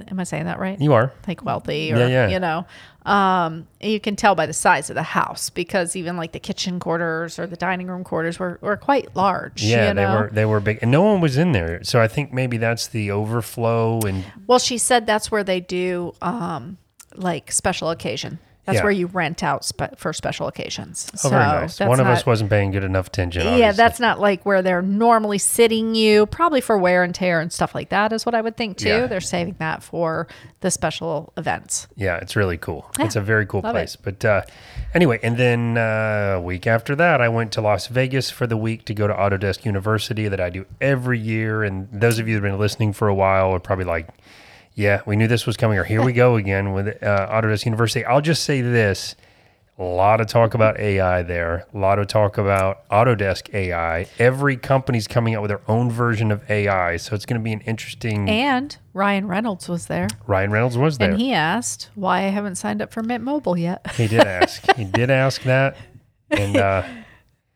Am 0.10 0.20
I 0.20 0.24
saying 0.24 0.46
that 0.46 0.60
right? 0.60 0.80
you 0.82 0.94
are. 0.94 1.12
like 1.28 1.44
wealthy 1.46 1.92
or 1.94 1.98
Yeah, 1.98 2.08
yeah. 2.08 2.28
you 2.30 2.40
know 2.40 2.66
um 3.06 3.68
you 3.82 4.00
can 4.00 4.16
tell 4.16 4.34
by 4.34 4.46
the 4.46 4.54
size 4.54 4.90
of 4.90 4.96
the 4.96 5.04
house 5.04 5.50
because 5.50 5.96
even 5.96 6.16
like 6.16 6.32
the 6.32 6.40
kitchen 6.40 6.80
quarters 6.80 7.38
or 7.38 7.46
the 7.46 7.58
dining 7.58 7.88
room 7.88 8.04
quarters 8.04 8.40
were, 8.40 8.58
were 8.62 8.78
quite 8.78 9.14
large 9.16 9.62
Yeah, 9.62 9.90
you 9.90 9.94
they 9.94 10.04
know? 10.04 10.16
were 10.16 10.30
they 10.32 10.46
were 10.46 10.60
big, 10.62 10.80
and 10.82 10.90
no 10.90 11.02
one 11.04 11.20
was 11.22 11.38
in 11.38 11.52
there. 11.52 11.84
So 11.84 12.00
I 12.02 12.08
think 12.08 12.32
maybe 12.32 12.58
that's 12.58 12.88
the 12.88 13.12
overflow, 13.12 14.00
and 14.02 14.24
well 14.48 14.60
she 14.60 14.78
said 14.78 15.06
that's 15.06 15.30
where 15.32 15.44
they 15.44 15.60
do 15.60 16.14
um 16.22 16.78
like 17.16 17.52
special 17.52 17.90
occasion 17.90 18.40
That's 18.66 18.78
Yeah. 18.78 18.84
where 18.84 18.92
you 18.94 19.08
rent 19.08 19.44
out 19.44 19.66
spe- 19.66 19.98
for 19.98 20.14
special 20.14 20.48
occasions. 20.48 21.10
Oh, 21.14 21.18
so 21.18 21.30
very 21.32 21.44
nice. 21.44 21.78
that's 21.78 21.90
One 21.90 22.00
of 22.00 22.06
not- 22.08 22.14
us 22.14 22.26
wasn't 22.26 22.50
paying 22.50 22.72
good 22.72 22.86
enough 22.86 23.08
attention. 23.08 23.42
Yeah, 23.44 23.50
obviously. 23.52 23.76
that's 23.78 24.00
not 24.00 24.22
like 24.22 24.46
where 24.46 24.62
they're 24.62 24.82
normally 24.82 25.38
sitting 25.38 25.96
you, 25.96 26.26
probably 26.28 26.62
for 26.62 26.78
wear 26.78 27.04
and 27.04 27.14
tear 27.14 27.42
and 27.42 27.52
stuff 27.52 27.76
like 27.76 27.90
that, 27.90 28.14
is 28.14 28.26
what 28.26 28.34
I 28.36 28.40
would 28.42 28.56
think 28.56 28.78
too. 28.78 28.88
Yeah. 28.88 29.08
They're 29.08 29.20
saving 29.20 29.56
that 29.60 29.84
for 29.84 30.28
the 30.62 30.72
special 30.72 31.34
events. 31.36 31.88
Yeah, 31.98 32.16
it's 32.18 32.38
really 32.38 32.58
cool. 32.58 32.90
Yeah, 32.98 33.06
it's 33.06 33.18
a 33.18 33.22
very 33.22 33.46
cool 33.46 33.60
love 33.62 33.74
place. 33.74 33.98
But 33.98 34.24
uh, 34.24 34.44
anyway, 34.94 35.20
and 35.22 35.36
then 35.38 35.78
uh, 35.78 36.36
a 36.38 36.42
week 36.42 36.66
after 36.66 36.96
that, 36.96 37.20
I 37.20 37.28
went 37.28 37.52
to 37.54 37.62
Las 37.62 37.88
Vegas 37.88 38.30
for 38.30 38.48
the 38.48 38.56
week 38.56 38.86
to 38.86 38.94
go 38.94 39.08
to 39.08 39.14
Autodesk 39.14 39.66
University 39.66 40.30
that 40.30 40.40
I 40.40 40.50
do 40.50 40.66
every 40.80 41.20
year. 41.20 41.64
And 41.64 41.90
those 41.92 42.18
of 42.18 42.30
you 42.30 42.36
that 42.40 42.44
have 42.46 42.52
been 42.54 42.60
listening 42.62 42.94
for 42.94 43.10
a 43.10 43.14
while 43.14 43.50
are 43.54 43.60
probably 43.60 43.84
like, 43.86 44.08
yeah, 44.76 45.02
we 45.06 45.16
knew 45.16 45.28
this 45.28 45.46
was 45.46 45.58
coming, 45.58 45.78
or 45.78 45.84
here 45.84 46.04
we 46.04 46.14
go 46.14 46.36
again 46.36 46.74
with 46.74 46.88
uh, 47.04 47.28
Autodesk 47.30 47.66
University. 47.66 48.04
I'll 48.06 48.22
just 48.22 48.44
say 48.44 48.62
this. 48.62 49.16
A 49.80 49.84
lot 49.84 50.22
of 50.22 50.28
talk 50.28 50.54
about 50.54 50.80
AI 50.80 51.24
there. 51.24 51.66
A 51.74 51.78
lot 51.80 51.98
of 51.98 52.06
talk 52.06 52.38
about 52.38 52.88
Autodesk 52.90 53.52
AI. 53.56 54.06
Every 54.20 54.56
company's 54.56 55.08
coming 55.08 55.34
out 55.34 55.42
with 55.42 55.50
their 55.50 55.62
own 55.68 55.90
version 55.90 56.32
of 56.32 56.48
AI, 56.50 56.98
so 56.98 57.16
it's 57.16 57.26
going 57.26 57.40
to 57.40 57.44
be 57.44 57.54
an 57.54 57.62
interesting. 57.62 58.30
And 58.30 58.78
Ryan 58.94 59.28
Reynolds 59.28 59.68
was 59.68 59.88
there, 59.88 60.08
Ryan 60.28 60.52
Reynolds 60.52 60.78
was 60.78 61.00
there. 61.00 61.12
and 61.12 61.20
he 61.20 61.34
asked 61.34 61.90
why 61.96 62.20
I 62.20 62.30
haven't 62.30 62.56
signed 62.58 62.84
up 62.84 62.94
for 62.94 63.02
Mint 63.02 63.24
Mobile 63.24 63.58
yet. 63.58 63.92
He 63.96 64.08
did 64.08 64.22
ask. 64.22 64.64
he 64.76 64.86
did 64.86 65.10
ask 65.10 65.42
that, 65.42 65.76
and 66.30 66.56
uh, 66.56 66.84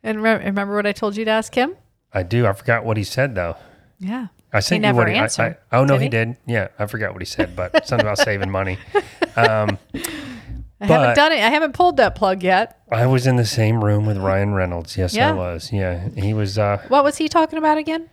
And 0.02 0.24
re- 0.24 0.44
remember 0.44 0.76
what 0.76 0.88
I 0.88 0.94
told 0.94 1.16
you 1.18 1.24
to 1.26 1.32
ask 1.32 1.54
him? 1.54 1.76
I 2.12 2.24
do. 2.24 2.48
I 2.48 2.54
forgot 2.54 2.84
what 2.84 2.98
he 2.98 3.04
said 3.04 3.36
though. 3.36 3.58
Yeah. 4.00 4.28
I 4.58 4.60
sent 4.62 4.82
never 4.82 5.08
you 5.10 5.16
what 5.20 5.32
he. 5.36 5.44
I- 5.44 5.48
I, 5.48 5.56
oh 5.78 5.86
no, 5.86 5.94
did 5.94 6.00
he? 6.00 6.06
he? 6.06 6.10
did. 6.10 6.38
Yeah, 6.46 6.68
I 6.80 6.86
forgot 6.88 7.14
what 7.14 7.22
he 7.22 7.26
said, 7.26 7.56
but 7.56 7.88
something 7.88 8.06
about 8.06 8.18
saving 8.20 8.50
money. 8.52 8.78
I 9.36 10.86
haven't 10.86 11.16
done 11.16 11.32
it. 11.32 11.40
I 11.40 11.50
haven't 11.50 11.74
pulled 11.74 11.98
that 11.98 12.16
plug 12.16 12.44
yet. 12.44 12.80
I 12.92 13.06
was 13.08 13.26
in 13.26 13.36
the 13.36 13.46
same 13.46 13.84
room 13.84 14.06
with 14.06 14.18
Ryan 14.18 14.54
Reynolds. 14.54 14.96
Yes, 14.98 15.18
I 15.18 15.32
was. 15.32 15.72
Yeah, 15.74 16.10
he 16.16 16.34
was. 16.34 16.58
Uh, 16.58 16.82
What 16.88 17.04
was 17.04 17.18
he 17.18 17.28
talking 17.28 17.58
about 17.58 17.78
again? 17.78 18.10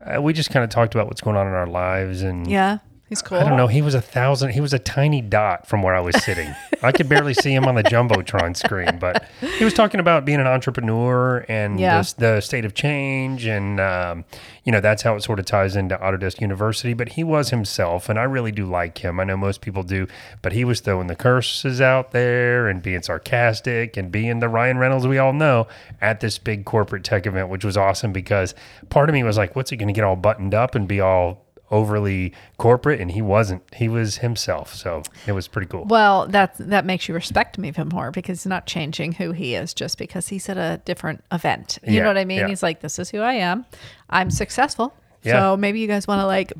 uh, 0.00 0.22
we 0.22 0.32
just 0.32 0.50
kind 0.50 0.62
of 0.64 0.70
talked 0.70 0.94
about 0.94 1.06
what's 1.08 1.20
going 1.20 1.36
on 1.36 1.46
in 1.46 1.52
our 1.52 1.66
lives, 1.66 2.22
and 2.22 2.48
Yeah. 2.48 2.78
He's 3.08 3.22
cool. 3.22 3.38
I 3.38 3.48
don't 3.48 3.56
know. 3.56 3.68
He 3.68 3.80
was 3.80 3.94
a 3.94 4.00
thousand. 4.02 4.50
He 4.50 4.60
was 4.60 4.74
a 4.74 4.78
tiny 4.78 5.22
dot 5.22 5.66
from 5.66 5.82
where 5.82 5.94
I 5.94 6.00
was 6.00 6.14
sitting. 6.22 6.54
I 6.82 6.92
could 6.92 7.08
barely 7.08 7.32
see 7.32 7.54
him 7.54 7.64
on 7.64 7.74
the 7.74 7.82
jumbotron 7.82 8.54
screen, 8.54 8.98
but 9.00 9.24
he 9.56 9.64
was 9.64 9.72
talking 9.72 9.98
about 9.98 10.26
being 10.26 10.40
an 10.40 10.46
entrepreneur 10.46 11.44
and 11.48 11.80
Yeah. 11.80 12.02
the, 12.02 12.14
the 12.18 12.40
state 12.42 12.64
of 12.66 12.74
change, 12.74 13.46
and 13.46 13.80
um, 13.80 14.24
you 14.64 14.72
know 14.72 14.80
that's 14.80 15.02
how 15.02 15.16
it 15.16 15.22
sort 15.22 15.38
of 15.38 15.46
ties 15.46 15.74
into 15.74 15.96
Autodesk 15.96 16.40
University. 16.42 16.92
But 16.92 17.10
he 17.10 17.24
was 17.24 17.48
himself, 17.48 18.08
and 18.10 18.18
I 18.18 18.24
really 18.24 18.52
do 18.52 18.66
like 18.66 18.98
him. 18.98 19.18
I 19.20 19.24
know 19.24 19.36
most 19.38 19.62
people 19.62 19.82
do, 19.82 20.06
but 20.42 20.52
he 20.52 20.64
was 20.64 20.80
throwing 20.80 21.06
the 21.06 21.16
curses 21.16 21.80
out 21.80 22.12
there 22.12 22.68
and 22.68 22.82
being 22.82 23.00
sarcastic 23.00 23.96
and 23.96 24.12
being 24.12 24.40
the 24.40 24.48
Ryan 24.50 24.76
Reynolds 24.78 25.06
we 25.06 25.16
all 25.18 25.32
know 25.32 25.66
at 26.02 26.20
this 26.20 26.38
big 26.38 26.64
corporate 26.66 27.04
tech 27.04 27.26
event, 27.26 27.48
which 27.48 27.64
was 27.64 27.76
awesome 27.76 28.12
because 28.12 28.54
part 28.90 29.08
of 29.08 29.14
me 29.14 29.22
was 29.22 29.38
like, 29.38 29.56
"What's 29.56 29.70
he 29.70 29.76
going 29.78 29.88
to 29.88 29.94
get 29.94 30.04
all 30.04 30.16
buttoned 30.16 30.54
up 30.54 30.74
and 30.74 30.86
be 30.86 31.00
all?" 31.00 31.46
Overly 31.70 32.32
corporate 32.56 33.00
and 33.00 33.10
he 33.12 33.20
wasn't 33.20 33.62
he 33.74 33.88
was 33.88 34.18
himself 34.18 34.74
so 34.74 35.02
it 35.26 35.32
was 35.32 35.46
pretty 35.48 35.66
cool 35.68 35.84
Well, 35.84 36.26
that 36.28 36.54
that 36.58 36.84
makes 36.86 37.08
you 37.08 37.14
respect 37.14 37.58
me 37.58 37.68
even 37.68 37.88
more 37.88 38.10
because 38.10 38.40
he's 38.42 38.46
not 38.46 38.66
changing 38.66 39.12
who 39.12 39.32
he 39.32 39.54
is 39.54 39.74
just 39.74 39.98
because 39.98 40.28
he's 40.28 40.48
at 40.48 40.56
a 40.56 40.80
different 40.84 41.22
event. 41.30 41.78
You 41.86 41.94
Yeah, 41.94 42.02
know 42.04 42.08
what 42.08 42.16
I 42.18 42.24
mean? 42.24 42.38
yeah. 42.38 42.48
He's 42.48 42.62
like, 42.62 42.80
"This 42.80 42.98
is 42.98 43.10
who 43.10 43.20
I 43.20 43.34
am. 43.34 43.66
I'm 44.08 44.30
successful." 44.30 44.94
Yeah. 45.22 45.40
So 45.40 45.56
maybe 45.58 45.80
you 45.80 45.86
guys 45.88 46.06
want 46.08 46.20
to 46.20 46.26
like 46.26 46.52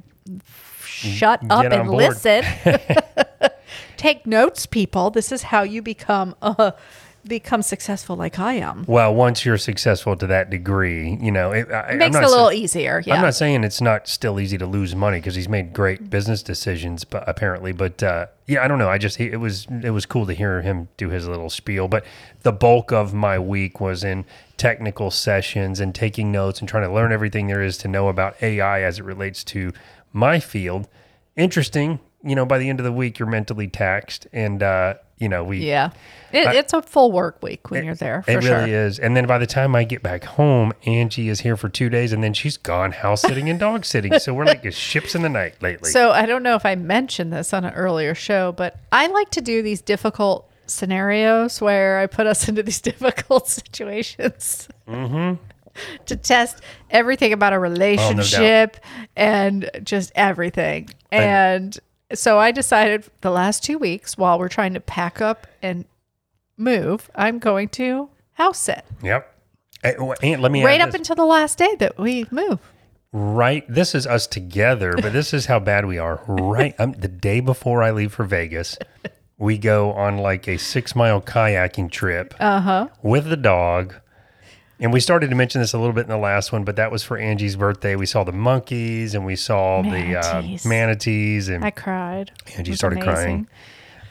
shut 0.84 1.40
up 1.50 1.62
Get 1.62 1.72
on 1.72 1.80
and 1.80 1.88
board. 1.88 1.98
listen. 2.04 2.44
Take 3.96 4.26
notes, 4.26 4.66
people. 4.66 5.10
This 5.10 5.32
is 5.32 5.42
how 5.42 5.62
you 5.62 5.82
become 5.82 6.34
uh, 6.42 6.72
become 7.28 7.62
successful 7.62 8.16
like 8.16 8.38
I 8.38 8.54
am. 8.54 8.84
well 8.88 9.14
once 9.14 9.44
you're 9.44 9.58
successful 9.58 10.16
to 10.16 10.26
that 10.26 10.50
degree 10.50 11.16
you 11.20 11.30
know 11.30 11.52
it, 11.52 11.70
I, 11.70 11.92
It 11.92 11.96
makes 11.98 12.16
I'm 12.16 12.22
it 12.22 12.26
a 12.26 12.30
little 12.30 12.46
sa- 12.46 12.52
easier. 12.52 13.02
Yeah. 13.06 13.14
I'm 13.16 13.22
not 13.22 13.34
saying 13.34 13.62
it's 13.64 13.80
not 13.80 14.08
still 14.08 14.40
easy 14.40 14.56
to 14.58 14.66
lose 14.66 14.94
money 14.96 15.18
because 15.18 15.34
he's 15.34 15.48
made 15.48 15.72
great 15.72 16.10
business 16.10 16.42
decisions, 16.42 17.04
but 17.04 17.22
apparently, 17.28 17.72
but 17.72 18.02
uh, 18.02 18.26
yeah, 18.46 18.64
I 18.64 18.68
don't 18.68 18.78
know. 18.78 18.88
I 18.88 18.98
just 18.98 19.20
it 19.20 19.36
was 19.36 19.66
it 19.82 19.90
was 19.90 20.06
cool 20.06 20.26
to 20.26 20.32
hear 20.32 20.62
him 20.62 20.88
do 20.96 21.10
his 21.10 21.28
little 21.28 21.50
spiel. 21.50 21.86
But 21.88 22.04
the 22.42 22.52
bulk 22.52 22.92
of 22.92 23.12
my 23.12 23.38
week 23.38 23.80
was 23.80 24.02
in 24.04 24.24
technical 24.56 25.10
sessions 25.10 25.80
and 25.80 25.94
taking 25.94 26.32
notes 26.32 26.60
and 26.60 26.68
trying 26.68 26.84
to 26.88 26.92
learn 26.92 27.12
everything 27.12 27.46
there 27.46 27.62
is 27.62 27.76
to 27.78 27.88
know 27.88 28.08
about 28.08 28.42
AI 28.42 28.82
as 28.82 28.98
it 28.98 29.04
relates 29.04 29.44
to 29.44 29.72
my 30.12 30.40
field. 30.40 30.88
Interesting, 31.36 32.00
you 32.24 32.34
know. 32.34 32.44
By 32.46 32.58
the 32.58 32.68
end 32.68 32.80
of 32.80 32.84
the 32.84 32.92
week, 32.92 33.18
you're 33.18 33.28
mentally 33.28 33.68
taxed, 33.68 34.26
and 34.32 34.62
uh, 34.62 34.94
you 35.18 35.28
know 35.28 35.44
we 35.44 35.58
yeah. 35.58 35.90
It, 36.30 36.54
it's 36.56 36.74
a 36.74 36.82
full 36.82 37.10
work 37.10 37.42
week 37.42 37.70
when 37.70 37.84
you're 37.86 37.94
there 37.94 38.22
for 38.22 38.30
it 38.32 38.42
sure. 38.42 38.58
really 38.58 38.72
is. 38.72 38.98
And 38.98 39.16
then 39.16 39.26
by 39.26 39.38
the 39.38 39.46
time 39.46 39.74
I 39.74 39.84
get 39.84 40.02
back 40.02 40.24
home, 40.24 40.74
Angie 40.84 41.30
is 41.30 41.40
here 41.40 41.56
for 41.56 41.70
two 41.70 41.88
days, 41.88 42.12
and 42.12 42.22
then 42.22 42.34
she's 42.34 42.58
gone 42.58 42.92
house 42.92 43.22
sitting 43.22 43.48
and 43.48 43.58
dog 43.58 43.86
sitting. 43.86 44.18
So 44.18 44.34
we're 44.34 44.44
like 44.44 44.70
ships 44.72 45.14
in 45.14 45.22
the 45.22 45.30
night 45.30 45.62
lately. 45.62 45.90
So 45.90 46.10
I 46.10 46.26
don't 46.26 46.42
know 46.42 46.54
if 46.54 46.66
I 46.66 46.74
mentioned 46.74 47.32
this 47.32 47.54
on 47.54 47.64
an 47.64 47.72
earlier 47.72 48.14
show, 48.14 48.52
but 48.52 48.78
I 48.92 49.06
like 49.06 49.30
to 49.30 49.40
do 49.40 49.62
these 49.62 49.80
difficult 49.80 50.50
scenarios 50.66 51.60
where 51.60 51.98
I 51.98 52.06
put 52.06 52.26
us 52.26 52.48
into 52.48 52.62
these 52.62 52.80
difficult 52.80 53.48
situations 53.48 54.68
mm-hmm. 54.86 55.42
to 56.06 56.16
test 56.16 56.60
everything 56.90 57.32
about 57.32 57.52
a 57.52 57.56
oh, 57.56 57.60
relationship 57.60 58.76
and 59.16 59.70
just 59.82 60.12
everything. 60.14 60.90
And 61.10 61.78
so 62.14 62.38
I 62.38 62.50
decided 62.52 63.04
the 63.20 63.30
last 63.30 63.62
two 63.64 63.78
weeks 63.78 64.16
while 64.16 64.38
we're 64.38 64.48
trying 64.48 64.74
to 64.74 64.80
pack 64.80 65.20
up 65.20 65.46
and 65.62 65.84
move, 66.56 67.10
I'm 67.14 67.38
going 67.38 67.68
to 67.70 68.08
house 68.32 68.58
sit 68.58 68.84
yep. 69.02 69.34
Eh, 69.84 69.94
And 70.22 70.42
let 70.42 70.50
me 70.52 70.64
right 70.64 70.80
up 70.80 70.88
this. 70.90 70.96
until 71.00 71.16
the 71.16 71.24
last 71.24 71.58
day 71.58 71.74
that 71.78 71.98
we 71.98 72.26
move. 72.30 72.58
right. 73.12 73.64
This 73.68 73.94
is 73.94 74.06
us 74.06 74.26
together, 74.26 74.92
but 75.00 75.12
this 75.12 75.32
is 75.32 75.46
how 75.46 75.58
bad 75.60 75.86
we 75.86 75.98
are. 75.98 76.20
Right, 76.28 76.74
um, 76.80 76.92
the 76.92 77.08
day 77.08 77.40
before 77.40 77.82
I 77.82 77.90
leave 77.92 78.12
for 78.12 78.24
Vegas, 78.24 78.76
we 79.38 79.56
go 79.58 79.92
on 79.92 80.18
like 80.18 80.48
a 80.48 80.56
six 80.58 80.96
mile 80.96 81.20
kayaking 81.20 81.90
trip 81.92 82.34
Uh-huh. 82.40 82.88
with 83.02 83.26
the 83.28 83.36
dog. 83.36 83.94
And 84.80 84.92
we 84.92 85.00
started 85.00 85.30
to 85.30 85.36
mention 85.36 85.60
this 85.60 85.72
a 85.72 85.78
little 85.78 85.92
bit 85.92 86.02
in 86.02 86.08
the 86.08 86.18
last 86.18 86.52
one, 86.52 86.62
but 86.64 86.76
that 86.76 86.92
was 86.92 87.02
for 87.02 87.18
Angie's 87.18 87.56
birthday. 87.56 87.96
We 87.96 88.06
saw 88.06 88.22
the 88.22 88.32
monkeys 88.32 89.14
and 89.14 89.26
we 89.26 89.34
saw 89.34 89.82
Manatees. 89.82 90.62
the 90.62 90.68
uh, 90.68 90.70
manatees, 90.70 91.48
and 91.48 91.64
I 91.64 91.70
cried. 91.70 92.30
Angie 92.56 92.74
started 92.74 93.02
amazing. 93.02 93.48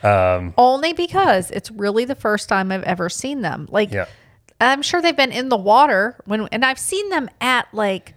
crying. 0.03 0.37
Um, 0.37 0.53
Only 0.57 0.93
because 0.93 1.51
it's 1.51 1.71
really 1.71 2.05
the 2.05 2.15
first 2.15 2.49
time 2.49 2.71
I've 2.71 2.83
ever 2.83 3.09
seen 3.09 3.41
them. 3.41 3.67
Like 3.71 3.91
Yeah. 3.91 4.05
I'm 4.59 4.81
sure 4.81 5.01
they've 5.01 5.15
been 5.15 5.31
in 5.31 5.49
the 5.49 5.57
water 5.57 6.17
when 6.25 6.47
and 6.51 6.65
I've 6.65 6.79
seen 6.79 7.09
them 7.09 7.29
at 7.41 7.67
like 7.73 8.13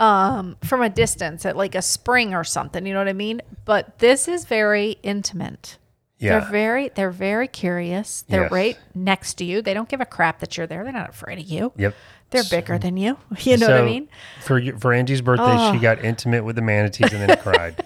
um 0.00 0.56
from 0.62 0.82
a 0.82 0.90
distance 0.90 1.46
at 1.46 1.56
like 1.56 1.74
a 1.74 1.82
spring 1.82 2.34
or 2.34 2.44
something, 2.44 2.86
you 2.86 2.92
know 2.92 3.00
what 3.00 3.08
I 3.08 3.14
mean? 3.14 3.40
But 3.64 3.98
this 3.98 4.28
is 4.28 4.44
very 4.44 4.96
intimate. 5.02 5.78
Yeah. 6.18 6.38
They're 6.38 6.50
very 6.50 6.90
they're 6.94 7.10
very 7.10 7.48
curious. 7.48 8.24
They're 8.28 8.42
Yes. 8.42 8.52
right 8.52 8.78
next 8.94 9.34
to 9.34 9.44
you. 9.44 9.62
They 9.62 9.74
don't 9.74 9.88
give 9.88 10.00
a 10.00 10.06
crap 10.06 10.40
that 10.40 10.56
you're 10.56 10.66
there. 10.66 10.84
They're 10.84 10.92
not 10.92 11.10
afraid 11.10 11.38
of 11.38 11.46
you. 11.46 11.72
Yep. 11.76 11.94
They're 12.30 12.44
bigger 12.50 12.78
than 12.78 12.96
you. 12.96 13.18
You 13.40 13.56
know 13.56 13.68
what 13.68 13.80
I 13.80 13.84
mean? 13.84 14.08
For 14.40 14.60
for 14.78 14.92
Angie's 14.92 15.20
birthday, 15.20 15.56
she 15.72 15.78
oh. 15.78 15.80
got 15.80 16.04
intimate 16.04 16.44
with 16.44 16.56
the 16.56 16.62
manatees 16.62 17.12
and 17.12 17.28
then 17.28 17.36
cried. 17.42 17.84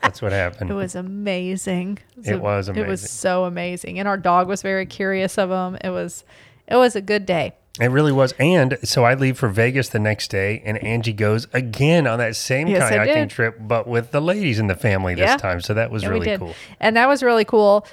That's 0.00 0.22
what 0.22 0.32
happened. 0.32 0.70
It 0.70 0.74
was 0.74 0.94
amazing. 0.94 1.98
It 2.24 2.32
a- 2.32 2.38
was 2.38 2.68
amazing. 2.68 2.84
It 2.84 2.88
was 2.88 3.08
so 3.10 3.44
amazing. 3.44 3.98
And 3.98 4.08
our 4.08 4.16
dog 4.16 4.48
was 4.48 4.62
very 4.62 4.86
curious 4.86 5.38
of 5.38 5.50
them. 5.50 5.76
It 5.82 5.90
was 5.90 6.24
it 6.66 6.76
was 6.76 6.96
a 6.96 7.00
good 7.00 7.26
day. 7.26 7.54
It 7.80 7.90
really 7.90 8.12
was. 8.12 8.34
And 8.38 8.78
so 8.84 9.04
I 9.04 9.14
leave 9.14 9.38
for 9.38 9.48
Vegas 9.48 9.88
the 9.88 9.98
next 9.98 10.28
day, 10.28 10.62
and 10.66 10.76
Angie 10.84 11.12
goes 11.14 11.46
again 11.54 12.06
on 12.06 12.18
that 12.18 12.36
same 12.36 12.68
Yes, 12.68 12.90
kayaking 12.92 13.30
trip, 13.30 13.56
but 13.58 13.86
with 13.86 14.10
the 14.10 14.20
ladies 14.20 14.58
in 14.58 14.66
the 14.66 14.74
family 14.74 15.14
this 15.14 15.30
Yeah. 15.30 15.36
time. 15.38 15.60
So 15.62 15.72
that 15.74 15.90
was 15.90 16.02
Yeah, 16.02 16.08
really 16.10 16.36
cool. 16.36 16.54
And 16.78 16.96
that 16.96 17.08
was 17.08 17.22
really 17.22 17.44
cool. 17.44 17.86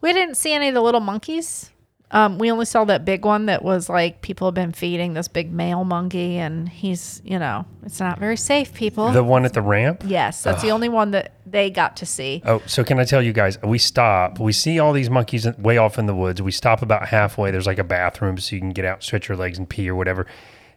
We 0.00 0.12
didn't 0.12 0.36
see 0.36 0.52
any 0.54 0.68
of 0.68 0.74
the 0.74 0.80
little 0.80 1.00
monkeys. 1.00 1.70
Um, 2.10 2.38
we 2.38 2.50
only 2.50 2.64
saw 2.64 2.84
that 2.86 3.04
big 3.04 3.26
one 3.26 3.46
that 3.46 3.62
was 3.62 3.90
like 3.90 4.22
people 4.22 4.46
have 4.46 4.54
been 4.54 4.72
feeding 4.72 5.12
this 5.12 5.28
big 5.28 5.52
male 5.52 5.84
monkey, 5.84 6.38
and 6.38 6.66
he's, 6.66 7.20
you 7.24 7.38
know, 7.38 7.66
it's 7.84 8.00
not 8.00 8.18
very 8.18 8.36
safe, 8.36 8.72
people. 8.72 9.10
The 9.12 9.22
one 9.22 9.44
at 9.44 9.52
the 9.52 9.60
ramp. 9.60 10.02
yes, 10.06 10.42
that's 10.42 10.62
the 10.62 10.70
only 10.70 10.88
one 10.88 11.10
that 11.10 11.34
they 11.44 11.68
got 11.70 11.98
to 11.98 12.06
see. 12.06 12.42
Oh, 12.46 12.62
so 12.66 12.82
can 12.82 12.98
I 12.98 13.04
tell 13.04 13.20
you 13.20 13.34
guys? 13.34 13.60
We 13.62 13.76
stop. 13.78 14.38
We 14.38 14.52
see 14.52 14.78
all 14.78 14.94
these 14.94 15.10
monkeys 15.10 15.46
way 15.58 15.76
off 15.76 15.98
in 15.98 16.06
the 16.06 16.14
woods. 16.14 16.40
We 16.40 16.50
stop 16.52 16.80
about 16.80 17.08
halfway. 17.08 17.50
There's 17.50 17.66
like 17.66 17.78
a 17.78 17.84
bathroom, 17.84 18.38
so 18.38 18.54
you 18.56 18.60
can 18.60 18.70
get 18.70 18.86
out, 18.86 19.02
stretch 19.02 19.28
your 19.28 19.36
legs, 19.36 19.58
and 19.58 19.68
pee 19.68 19.88
or 19.90 19.94
whatever. 19.94 20.26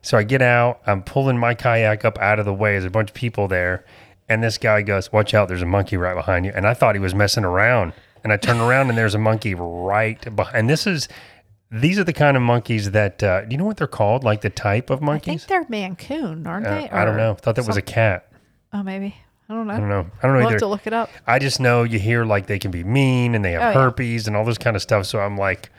So 0.01 0.17
I 0.17 0.23
get 0.23 0.41
out. 0.41 0.81
I'm 0.85 1.01
pulling 1.01 1.37
my 1.37 1.53
kayak 1.53 2.03
up 2.03 2.17
out 2.19 2.39
of 2.39 2.45
the 2.45 2.53
way. 2.53 2.73
There's 2.73 2.85
a 2.85 2.89
bunch 2.89 3.11
of 3.11 3.13
people 3.15 3.47
there, 3.47 3.85
and 4.27 4.43
this 4.43 4.57
guy 4.57 4.81
goes, 4.81 5.13
"Watch 5.13 5.33
out! 5.33 5.47
There's 5.47 5.61
a 5.61 5.65
monkey 5.65 5.95
right 5.95 6.15
behind 6.15 6.45
you." 6.45 6.51
And 6.53 6.67
I 6.67 6.73
thought 6.73 6.95
he 6.95 6.99
was 6.99 7.15
messing 7.15 7.45
around. 7.45 7.93
And 8.23 8.31
I 8.31 8.37
turn 8.37 8.57
around, 8.59 8.89
and 8.89 8.97
there's 8.97 9.15
a 9.15 9.19
monkey 9.19 9.55
right 9.55 10.35
behind. 10.35 10.55
And 10.57 10.69
this 10.69 10.85
is. 10.87 11.07
These 11.73 11.97
are 11.99 12.03
the 12.03 12.11
kind 12.11 12.35
of 12.35 12.43
monkeys 12.43 12.91
that 12.91 13.23
uh, 13.23 13.45
do 13.45 13.47
you 13.51 13.57
know 13.57 13.63
what 13.63 13.77
they're 13.77 13.87
called? 13.87 14.25
Like 14.25 14.41
the 14.41 14.49
type 14.49 14.89
of 14.89 15.01
monkeys? 15.01 15.29
I 15.29 15.37
think 15.37 15.47
they're 15.47 15.65
Maine 15.69 15.95
Coon, 15.95 16.45
aren't 16.45 16.67
Uh, 16.67 16.75
they? 16.81 16.89
I 16.89 17.05
don't 17.05 17.13
Or 17.15 17.17
know. 17.17 17.33
Thought 17.35 17.55
that 17.55 17.65
was 17.65 17.77
a 17.77 17.81
cat. 17.81 18.29
Oh, 18.73 18.83
maybe. 18.83 19.15
I 19.47 19.53
don't 19.53 19.67
know. 19.67 19.73
I 19.75 19.77
don't 19.79 19.87
know. 19.87 20.05
I 20.21 20.27
don't 20.27 20.33
know 20.33 20.37
We'll 20.39 20.47
either. 20.47 20.51
have 20.55 20.59
to 20.59 20.67
look 20.67 20.85
it 20.85 20.91
up. 20.91 21.09
I 21.25 21.39
just 21.39 21.61
know 21.61 21.83
you 21.83 21.97
hear 21.97 22.25
like 22.25 22.47
they 22.47 22.59
can 22.59 22.71
be 22.71 22.83
mean 22.83 23.35
and 23.35 23.45
they 23.45 23.53
have 23.53 23.61
Oh, 23.61 23.67
yeah. 23.67 23.73
herpes 23.85 24.27
and 24.27 24.35
all 24.35 24.43
this 24.43 24.57
kind 24.57 24.75
of 24.75 24.81
stuff. 24.81 25.05
So 25.05 25.19
I'm 25.21 25.37
like 25.37 25.69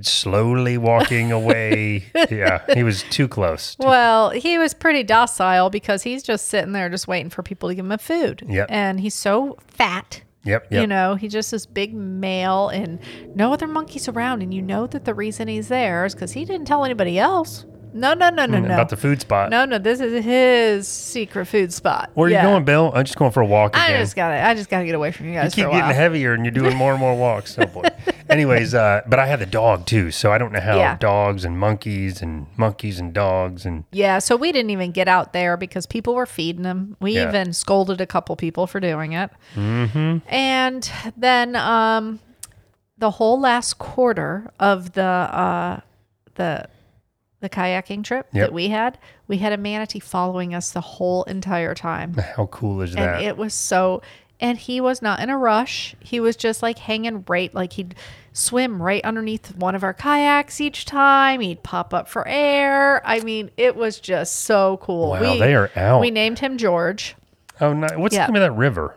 slowly 0.00 0.78
walking 0.78 1.30
away. 1.40 2.04
yeah, 2.30 2.62
he 2.74 2.82
was 2.82 3.04
too 3.04 3.28
close. 3.28 3.76
Well, 3.78 4.30
he 4.30 4.58
was 4.58 4.74
pretty 4.74 5.02
docile 5.04 5.70
because 5.70 6.02
he's 6.02 6.22
just 6.22 6.48
sitting 6.48 6.72
there 6.72 6.88
just 6.88 7.06
waiting 7.06 7.30
for 7.30 7.42
people 7.42 7.68
to 7.68 7.74
give 7.74 7.88
him 7.88 7.96
food. 7.98 8.42
Yep. 8.48 8.66
And 8.70 8.98
he's 9.00 9.14
so 9.14 9.58
fat. 9.68 10.22
Yep, 10.44 10.68
yep. 10.70 10.80
You 10.80 10.86
know, 10.86 11.14
he's 11.14 11.32
just 11.32 11.50
this 11.50 11.66
big 11.66 11.94
male 11.94 12.68
and 12.68 12.98
no 13.34 13.52
other 13.52 13.66
monkeys 13.68 14.08
around. 14.08 14.42
And 14.42 14.52
you 14.52 14.60
know 14.62 14.86
that 14.88 15.04
the 15.04 15.14
reason 15.14 15.48
he's 15.48 15.68
there 15.68 16.04
is 16.04 16.14
because 16.14 16.32
he 16.32 16.44
didn't 16.44 16.66
tell 16.66 16.84
anybody 16.84 17.18
else. 17.18 17.64
No, 17.94 18.14
no, 18.14 18.30
no, 18.30 18.46
no, 18.46 18.56
mm, 18.58 18.68
no. 18.68 18.74
About 18.74 18.88
the 18.88 18.96
food 18.96 19.20
spot. 19.20 19.50
no, 19.50 19.66
no, 19.66 19.76
this 19.78 20.00
is 20.00 20.24
his 20.24 20.88
secret 20.88 21.44
food 21.44 21.72
spot. 21.74 22.10
Where 22.14 22.26
are 22.26 22.30
Yeah. 22.30 22.42
you 22.42 22.48
going, 22.48 22.64
Bill? 22.64 22.90
I'm 22.94 23.04
just 23.04 23.18
going 23.18 23.32
for 23.32 23.42
a 23.42 23.46
walk 23.46 23.76
I 23.76 23.92
just 23.98 24.16
gotta, 24.16 24.42
I 24.42 24.54
just 24.54 24.70
gotta 24.70 24.86
get 24.86 24.94
away 24.94 25.12
from 25.12 25.26
you 25.26 25.34
guys. 25.34 25.54
you 25.56 25.64
keep 25.64 25.72
getting 25.72 25.94
heavier 25.94 26.32
and 26.32 26.42
you're 26.44 26.52
doing 26.52 26.74
more 26.74 26.92
and 26.92 27.00
more 27.00 27.14
walks. 27.14 27.56
Oh 27.58 27.66
boy. 27.66 27.82
Anyways, 28.32 28.74
uh, 28.74 29.02
but 29.06 29.18
I 29.18 29.26
had 29.26 29.38
the 29.40 29.46
dog 29.46 29.86
too, 29.86 30.10
so 30.10 30.32
I 30.32 30.38
don't 30.38 30.52
know 30.52 30.60
how 30.60 30.76
Yeah. 30.78 30.96
dogs 30.98 31.44
and 31.44 31.58
monkeys 31.58 32.22
and 32.22 32.46
monkeys 32.56 32.98
and 32.98 33.12
dogs 33.12 33.64
and 33.66 33.84
Yeah, 33.92 34.18
so 34.18 34.36
we 34.36 34.52
didn't 34.52 34.70
even 34.70 34.90
get 34.92 35.08
out 35.08 35.32
there 35.32 35.56
because 35.56 35.86
people 35.86 36.14
were 36.14 36.26
feeding 36.26 36.62
them. 36.62 36.96
We 37.00 37.14
Yeah. 37.14 37.28
even 37.28 37.52
scolded 37.52 38.00
a 38.00 38.06
couple 38.06 38.34
people 38.36 38.66
for 38.66 38.80
doing 38.80 39.12
it. 39.12 39.30
Mm-hmm. 39.54 40.18
And 40.28 40.90
then 41.16 41.56
um, 41.56 42.20
the 42.98 43.10
whole 43.12 43.40
last 43.40 43.78
quarter 43.78 44.50
of 44.58 44.92
the 44.92 45.02
uh, 45.04 45.80
the 46.34 46.66
the 47.40 47.48
kayaking 47.50 48.04
trip 48.04 48.28
Yep. 48.32 48.46
that 48.46 48.52
we 48.52 48.68
had, 48.68 48.98
we 49.26 49.38
had 49.38 49.52
a 49.52 49.56
manatee 49.56 49.98
following 49.98 50.54
us 50.54 50.70
the 50.70 50.80
whole 50.80 51.24
entire 51.24 51.74
time, 51.74 52.14
how 52.36 52.46
cool 52.46 52.80
is 52.82 52.94
and 52.94 53.04
that? 53.04 53.22
it 53.22 53.36
was 53.36 53.52
so. 53.52 54.00
And 54.42 54.58
he 54.58 54.80
was 54.80 55.00
not 55.00 55.20
in 55.20 55.30
a 55.30 55.38
rush. 55.38 55.94
He 56.00 56.20
was 56.20 56.36
just 56.36 56.62
like 56.62 56.78
hanging 56.78 57.24
right, 57.28 57.54
like 57.54 57.72
he'd 57.74 57.94
swim 58.34 58.82
right 58.82 59.02
underneath 59.04 59.54
one 59.56 59.74
of 59.74 59.84
our 59.84 59.94
kayaks 59.94 60.60
each 60.60 60.84
time. 60.84 61.40
He'd 61.40 61.62
pop 61.62 61.94
up 61.94 62.08
for 62.08 62.26
air. 62.26 63.00
I 63.06 63.20
mean, 63.20 63.50
it 63.56 63.76
was 63.76 64.00
just 64.00 64.40
so 64.40 64.78
cool. 64.82 65.10
Wow, 65.10 65.20
they 65.38 65.54
are 65.54 65.70
out. 65.76 66.00
We 66.00 66.10
named 66.10 66.40
him 66.40 66.58
George. 66.58 67.14
oh, 67.60 67.72
nice. 67.72 67.96
What's 67.96 68.14
Yeah. 68.16 68.26
the 68.26 68.32
name 68.32 68.42
of 68.42 68.48
that 68.52 68.58
river? 68.58 68.96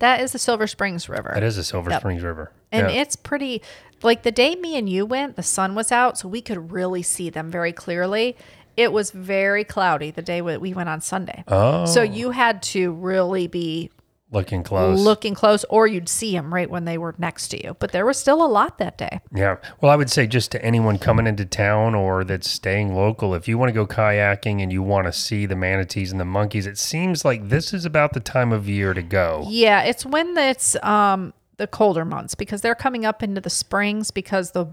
That 0.00 0.20
is 0.20 0.32
the 0.32 0.38
Silver 0.38 0.66
Springs 0.66 1.08
River. 1.08 1.30
That 1.34 1.42
is 1.42 1.56
the 1.56 1.64
Silver 1.64 1.90
Yep. 1.90 2.00
Springs 2.00 2.22
River. 2.22 2.52
And 2.70 2.90
yeah. 2.90 3.00
it's 3.00 3.16
pretty 3.16 3.62
like 4.02 4.22
the 4.22 4.30
day 4.30 4.54
me 4.54 4.76
and 4.76 4.88
you 4.88 5.06
went, 5.06 5.36
the 5.36 5.42
sun 5.42 5.74
was 5.74 5.90
out, 5.90 6.18
so 6.18 6.28
we 6.28 6.40
could 6.42 6.70
really 6.70 7.02
see 7.02 7.30
them 7.30 7.50
very 7.50 7.72
clearly. 7.72 8.36
It 8.76 8.92
was 8.92 9.10
very 9.10 9.64
cloudy 9.64 10.10
the 10.12 10.22
day 10.22 10.40
we 10.42 10.56
we 10.58 10.74
went 10.74 10.88
on 10.88 11.00
Sunday. 11.00 11.42
oh, 11.48 11.86
So 11.86 12.02
you 12.02 12.30
had 12.32 12.62
to 12.74 12.92
really 12.92 13.46
be 13.48 13.90
looking 14.30 14.62
close. 14.62 15.00
looking 15.00 15.34
close, 15.34 15.64
or 15.64 15.86
you'd 15.86 16.08
see 16.08 16.32
them 16.32 16.52
right 16.52 16.68
when 16.68 16.84
they 16.84 16.98
were 16.98 17.14
next 17.18 17.48
to 17.48 17.64
you. 17.64 17.76
But 17.78 17.92
there 17.92 18.06
was 18.06 18.18
still 18.18 18.44
a 18.44 18.46
lot 18.46 18.78
that 18.78 18.98
day. 18.98 19.20
Yeah. 19.34 19.56
Well, 19.80 19.90
I 19.90 19.96
would 19.96 20.10
say 20.10 20.26
just 20.26 20.52
to 20.52 20.64
anyone 20.64 20.98
coming 20.98 21.26
into 21.26 21.44
town 21.44 21.94
or 21.94 22.24
that's 22.24 22.50
staying 22.50 22.94
local, 22.94 23.34
if 23.34 23.48
you 23.48 23.58
want 23.58 23.70
to 23.70 23.74
go 23.74 23.86
kayaking 23.86 24.62
and 24.62 24.72
you 24.72 24.82
want 24.82 25.06
to 25.06 25.12
see 25.12 25.46
the 25.46 25.56
manatees 25.56 26.12
and 26.12 26.20
the 26.20 26.24
monkeys, 26.24 26.66
it 26.66 26.78
seems 26.78 27.24
like 27.24 27.48
this 27.48 27.72
is 27.72 27.84
about 27.84 28.12
the 28.12 28.20
time 28.20 28.52
of 28.52 28.68
year 28.68 28.94
to 28.94 29.02
go. 29.02 29.46
Yeah, 29.48 29.82
it's 29.82 30.04
when 30.04 30.36
it's 30.36 30.76
um 30.82 31.32
the 31.58 31.66
colder 31.66 32.04
months 32.04 32.34
because 32.34 32.60
they're 32.60 32.74
coming 32.74 33.04
up 33.04 33.22
into 33.22 33.40
the 33.40 33.50
springs 33.50 34.10
because 34.10 34.52
the 34.52 34.66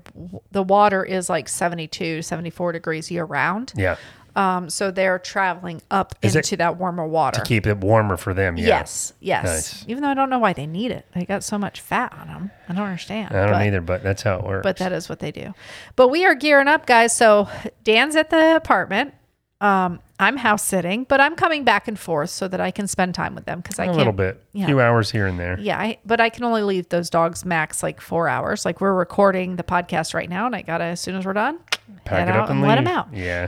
the 0.51 0.63
water 0.63 1.03
is 1.03 1.29
like 1.29 1.50
72 1.50 2.21
74 2.21 2.71
degrees 2.71 3.12
year 3.12 3.25
round. 3.25 3.74
Yeah. 3.75 3.97
Um 4.36 4.70
so 4.70 4.92
they're 4.92 5.20
traveling 5.20 5.82
up 5.92 6.15
Is 6.22 6.36
it 6.36 6.39
into 6.39 6.58
that 6.58 6.77
warmer 6.77 7.08
water. 7.08 7.39
To 7.39 7.46
keep 7.46 7.68
it 7.68 7.77
warmer 7.77 8.18
for 8.18 8.34
them. 8.34 8.58
Yeah. 8.58 8.68
Yes, 8.68 9.13
yes. 9.20 9.46
Nice. 9.46 9.86
Even 9.88 10.04
though 10.04 10.10
I 10.10 10.13
don't 10.13 10.30
know 10.30 10.39
why 10.39 10.54
they 10.54 10.68
need 10.68 10.92
it, 10.92 11.06
they 11.13 11.25
got 11.25 11.44
so 11.44 11.58
much 11.58 11.82
fat 11.82 12.13
on 12.20 12.27
them. 12.27 12.51
I 12.68 12.74
don't 12.74 12.84
understand. 12.84 13.36
I 13.36 13.44
don't 13.44 13.54
but, 13.54 13.62
either, 13.62 13.82
but 13.82 14.04
that's 14.04 14.24
how 14.24 14.39
it 14.39 14.46
works. 14.46 14.63
But 14.63 14.77
that 14.77 14.92
is 14.92 15.08
what 15.10 15.20
they 15.20 15.32
do. 15.32 15.54
But 15.96 16.10
we 16.10 16.25
are 16.25 16.36
gearing 16.36 16.68
up, 16.68 16.86
guys. 16.86 17.15
So 17.15 17.48
Dan's 17.84 18.15
at 18.15 18.30
the 18.30 18.56
apartment. 18.56 19.13
Um, 19.62 20.00
I'm 20.20 20.38
house 20.38 20.63
sitting, 20.63 21.06
but 21.06 21.20
I'm 21.20 21.36
coming 21.36 21.64
back 21.64 21.88
and 21.88 21.98
forth 21.98 22.29
so 22.29 22.48
that 22.48 22.62
I 22.62 22.72
can 22.72 22.88
spend 22.88 23.16
time 23.16 23.36
with 23.36 23.46
them 23.46 23.59
because 23.62 23.79
I 23.79 23.83
a 23.83 23.88
can't. 23.88 23.98
little 23.98 24.14
bit, 24.14 24.36
a 24.36 24.57
yeah. 24.57 24.66
few 24.66 24.79
hours 24.79 25.12
here 25.12 25.27
and 25.27 25.40
there. 25.40 25.57
Yeah, 25.59 25.77
I, 25.77 25.98
but 26.05 26.22
I 26.22 26.29
can 26.29 26.44
only 26.44 26.62
leave 26.62 26.88
those 26.90 27.09
dogs 27.09 27.44
max 27.44 27.81
like 27.81 28.00
four 28.00 28.27
hours. 28.27 28.64
Like 28.64 28.79
we're 28.79 28.94
recording 28.94 29.55
the 29.55 29.64
podcast 29.64 30.14
right 30.14 30.29
now, 30.29 30.46
and 30.46 30.55
I 30.55 30.62
gotta 30.62 30.86
as 30.86 31.01
soon 31.01 31.16
as 31.16 31.25
we're 31.25 31.33
done, 31.33 31.59
Pack 32.05 32.20
head 32.20 32.27
it 32.29 32.36
out 32.36 32.44
up 32.44 32.50
and, 32.50 32.59
and 32.59 32.68
let 32.68 32.75
them 32.75 32.88
out. 32.88 33.14
Yeah. 33.14 33.48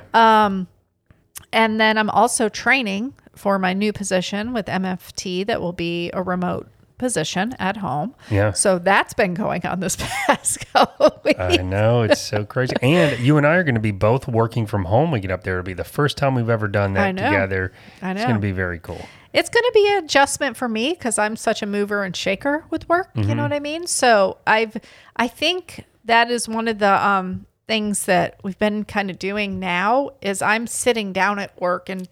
And 1.51 1.79
then 1.79 1.97
I'm 1.97 2.09
also 2.09 2.49
training 2.49 3.13
for 3.35 3.59
my 3.59 3.73
new 3.73 3.93
position 3.93 4.53
with 4.53 4.65
MFT 4.65 5.45
that 5.47 5.61
will 5.61 5.73
be 5.73 6.09
a 6.13 6.21
remote 6.21 6.69
position 6.97 7.55
at 7.59 7.77
home. 7.77 8.15
Yeah. 8.29 8.51
So 8.51 8.79
that's 8.79 9.13
been 9.13 9.33
going 9.33 9.65
on 9.65 9.79
this 9.79 9.95
past 9.99 10.65
couple 10.73 11.21
weeks. 11.23 11.39
I 11.39 11.57
know 11.57 12.01
it's 12.01 12.21
so 12.21 12.45
crazy, 12.45 12.73
and 12.81 13.19
you 13.19 13.37
and 13.37 13.45
I 13.45 13.55
are 13.55 13.63
going 13.63 13.75
to 13.75 13.81
be 13.81 13.91
both 13.91 14.27
working 14.27 14.65
from 14.65 14.85
home. 14.85 15.11
We 15.11 15.19
get 15.19 15.31
up 15.31 15.43
there; 15.43 15.59
it'll 15.59 15.65
be 15.65 15.73
the 15.73 15.83
first 15.83 16.17
time 16.17 16.35
we've 16.35 16.49
ever 16.49 16.67
done 16.67 16.93
that 16.93 17.07
I 17.07 17.11
together. 17.11 17.71
I 18.01 18.13
know. 18.13 18.19
It's 18.19 18.25
going 18.25 18.35
to 18.35 18.41
be 18.41 18.51
very 18.51 18.79
cool. 18.79 19.01
It's 19.33 19.49
going 19.49 19.63
to 19.63 19.71
be 19.73 19.87
an 19.91 20.03
adjustment 20.03 20.57
for 20.57 20.67
me 20.67 20.93
because 20.93 21.19
I'm 21.19 21.35
such 21.35 21.61
a 21.61 21.67
mover 21.67 22.03
and 22.03 22.15
shaker 22.15 22.65
with 22.71 22.89
work. 22.89 23.11
You 23.13 23.35
know 23.35 23.43
what 23.43 23.53
I 23.53 23.59
mean? 23.59 23.85
So 23.85 24.37
I've, 24.47 24.77
I 25.15 25.27
think 25.27 25.85
that 26.05 26.31
is 26.31 26.47
one 26.49 26.67
of 26.67 26.79
the 26.79 27.05
um, 27.07 27.45
things 27.67 28.05
that 28.05 28.39
we've 28.43 28.57
been 28.57 28.85
kind 28.85 29.09
of 29.09 29.19
doing 29.19 29.59
now 29.59 30.11
is 30.21 30.41
I'm 30.41 30.67
sitting 30.67 31.11
down 31.13 31.37
at 31.39 31.59
work 31.59 31.89
and 31.89 32.07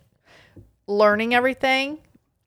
learning 0.88 1.34
everything, 1.34 2.00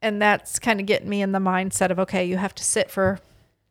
and 0.02 0.20
that's 0.20 0.58
kind 0.58 0.78
of 0.80 0.86
getting 0.86 1.08
me 1.08 1.22
in 1.22 1.32
the 1.32 1.38
mindset 1.38 1.90
of 1.90 1.98
okay, 1.98 2.24
you 2.24 2.36
have 2.36 2.54
to 2.56 2.64
sit 2.64 2.90
for 2.90 3.18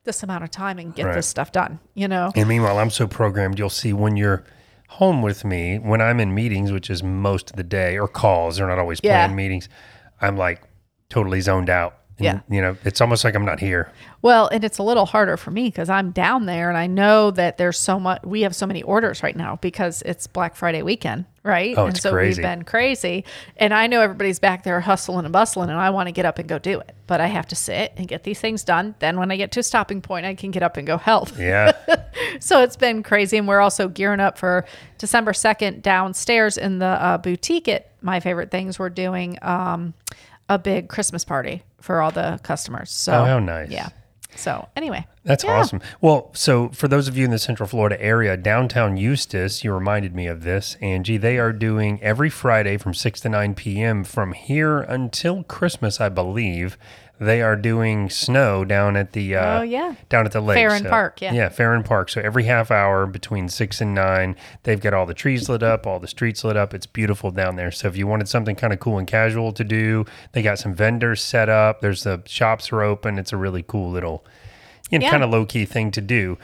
this 0.04 0.24
amount 0.24 0.44
of 0.44 0.50
time 0.52 0.80
and 0.80 0.96
get 0.96 1.06
Right. 1.06 1.16
this 1.16 1.28
stuff 1.28 1.52
done. 1.52 1.80
You 1.94 2.08
know? 2.08 2.32
And 2.36 2.48
meanwhile, 2.48 2.80
I'm 2.80 2.90
so 2.90 3.08
programmed. 3.08 3.60
You'll 3.60 3.70
see 3.70 3.94
when 3.94 4.16
you're 4.18 4.44
home 4.90 5.22
with 5.22 5.44
me, 5.44 5.78
when 5.80 6.02
I'm 6.02 6.20
in 6.20 6.34
meetings, 6.34 6.72
which 6.72 6.90
is 6.90 7.04
most 7.04 7.50
of 7.52 7.56
the 7.58 7.64
day, 7.64 7.98
or 7.98 8.08
calls. 8.08 8.58
They're 8.58 8.68
not 8.68 8.80
always 8.80 9.00
Yeah. 9.04 9.18
planned 9.18 9.36
meetings. 9.36 9.68
I'm 10.22 10.38
like 10.38 10.62
totally 11.10 11.42
zoned 11.42 11.70
out. 11.70 11.96
And, 12.20 12.26
Yeah. 12.26 12.40
You 12.50 12.62
know, 12.62 12.78
it's 12.84 13.02
almost 13.02 13.24
like 13.24 13.36
I'm 13.36 13.46
not 13.46 13.60
here. 13.60 13.92
Well, 14.22 14.48
and 14.48 14.64
it's 14.64 14.80
a 14.80 14.84
little 14.84 15.06
harder 15.06 15.38
for 15.38 15.52
me 15.52 15.66
because 15.66 15.90
I'm 15.90 16.12
down 16.12 16.48
there 16.48 16.70
and 16.70 16.78
I 16.78 16.88
know 16.88 17.30
that 17.32 17.58
there's 17.58 17.78
so 17.80 18.00
much, 18.00 18.24
we 18.24 18.42
have 18.42 18.56
so 18.56 18.66
many 18.66 18.82
orders 18.84 19.22
right 19.24 19.36
now 19.36 19.58
because 19.62 20.02
it's 20.04 20.26
Black 20.26 20.56
Friday 20.56 20.82
weekend, 20.82 21.26
right? 21.44 21.78
Oh, 21.78 21.86
and 21.86 21.94
it's 21.94 22.02
so 22.02 22.12
crazy. 22.12 22.42
we've 22.42 22.50
been 22.50 22.64
crazy. 22.64 23.24
And 23.58 23.74
I 23.74 23.86
know 23.86 24.02
everybody's 24.02 24.40
back 24.40 24.64
there 24.64 24.80
hustling 24.82 25.26
and 25.26 25.32
bustling 25.32 25.70
and 25.70 25.78
I 25.78 25.92
want 25.92 26.08
to 26.08 26.12
get 26.12 26.26
up 26.26 26.40
and 26.40 26.50
go 26.50 26.58
do 26.58 26.80
it. 26.80 26.96
But 27.06 27.22
I 27.22 27.28
have 27.28 27.48
to 27.50 27.56
sit 27.56 27.94
and 27.96 28.08
get 28.08 28.24
these 28.24 28.40
things 28.40 28.64
done. 28.64 28.96
Then 29.00 29.18
when 29.20 29.30
I 29.32 29.38
get 29.38 29.52
to 29.52 29.60
a 29.60 29.64
stopping 29.64 30.02
point, 30.02 30.26
I 30.26 30.34
can 30.34 30.50
get 30.52 30.64
up 30.64 30.78
and 30.78 30.88
go 30.88 30.98
help. 30.98 31.38
Yeah. 31.38 31.72
So 32.40 32.62
it's 32.62 32.76
been 32.76 33.04
crazy. 33.04 33.38
And 33.38 33.48
we're 33.48 33.62
also 33.62 33.88
gearing 33.88 34.20
up 34.20 34.38
for 34.38 34.66
December 34.98 35.32
2nd 35.32 35.82
downstairs 35.82 36.58
in 36.58 36.80
the 36.80 36.86
uh, 36.86 37.18
boutique 37.20 37.68
at 37.68 37.92
My 38.02 38.20
Favorite 38.20 38.52
Things. 38.52 38.78
We're 38.78 38.90
doing 38.90 39.38
um, 39.42 39.94
a 40.50 40.58
big 40.60 40.88
Christmas 40.90 41.24
party 41.26 41.64
for 41.82 42.02
all 42.02 42.12
the 42.12 42.40
customers. 42.44 42.92
So, 42.92 43.14
Oh, 43.14 43.26
how 43.26 43.40
nice. 43.40 43.70
Yeah. 43.70 43.90
So, 44.36 44.68
anyway, 44.76 45.06
That's 45.24 45.44
Yeah. 45.44 45.54
awesome. 45.60 45.82
Well, 46.00 46.30
so 46.34 46.70
for 46.70 46.88
those 46.88 47.08
of 47.10 47.18
you 47.18 47.26
in 47.26 47.32
the 47.32 47.40
Central 47.40 47.68
Florida 47.68 48.02
area, 48.02 48.38
downtown 48.38 48.96
Eustis, 48.96 49.62
you 49.64 49.74
reminded 49.74 50.16
me 50.16 50.28
of 50.28 50.44
this, 50.44 50.78
Angie. 50.80 51.18
They 51.18 51.38
are 51.38 51.52
doing 51.52 52.02
every 52.02 52.30
Friday 52.30 52.78
from 52.78 52.94
6 52.94 53.20
to 53.22 53.30
9 53.30 53.54
p.m. 53.56 54.04
from 54.06 54.32
here 54.34 54.80
until 54.80 55.44
Christmas, 55.44 56.00
I 56.00 56.08
believe. 56.10 56.78
They 57.20 57.42
are 57.42 57.56
doing 57.56 58.12
snow 58.12 58.64
down 58.64 58.96
at 58.96 59.14
the 59.14 59.36
uh, 59.36 59.60
Oh, 59.60 59.62
yeah. 59.64 59.96
down 60.08 60.26
at 60.28 60.32
the 60.34 60.40
lake. 60.42 60.58
Ferran 60.60 60.84
So- 60.84 60.90
Park, 60.90 61.20
yeah. 61.22 61.34
Yeah, 61.34 61.50
Ferran 61.50 61.84
Park. 61.84 62.10
So 62.10 62.22
every 62.22 62.44
half 62.44 62.70
hour 62.70 63.08
between 63.08 63.50
six 63.50 63.82
and 63.82 63.96
nine, 63.96 64.36
they've 64.64 64.80
got 64.80 64.94
all 64.94 65.08
the 65.08 65.16
trees 65.16 65.50
lit 65.50 65.64
up, 65.64 65.88
all 65.88 66.00
the 66.00 66.08
streets 66.08 66.44
lit 66.44 66.56
up. 66.56 66.76
It's 66.76 66.86
beautiful 66.86 67.32
down 67.32 67.56
there. 67.56 67.72
So 67.72 67.88
if 67.88 67.98
you 67.98 68.06
wanted 68.06 68.28
something 68.30 68.56
kind 68.56 68.72
of 68.72 68.80
cool 68.80 69.00
and 69.00 69.08
casual 69.08 69.52
to 69.54 69.64
do, 69.64 70.06
they 70.34 70.44
got 70.44 70.60
some 70.60 70.76
vendors 70.76 71.22
set 71.24 71.50
up. 71.50 71.82
There's 71.82 72.04
the 72.04 72.22
shops 72.28 72.72
are 72.72 72.84
open. 72.84 73.18
It's 73.18 73.34
a 73.34 73.38
really 73.38 73.64
cool 73.64 73.90
little, 73.90 74.24
you 74.92 75.00
know, 75.00 75.06
Yeah. 75.06 75.12
kind 75.12 75.24
of 75.24 75.32
low 75.32 75.46
key 75.46 75.66
thing 75.66 75.90
to 75.92 76.02
do. 76.02 76.38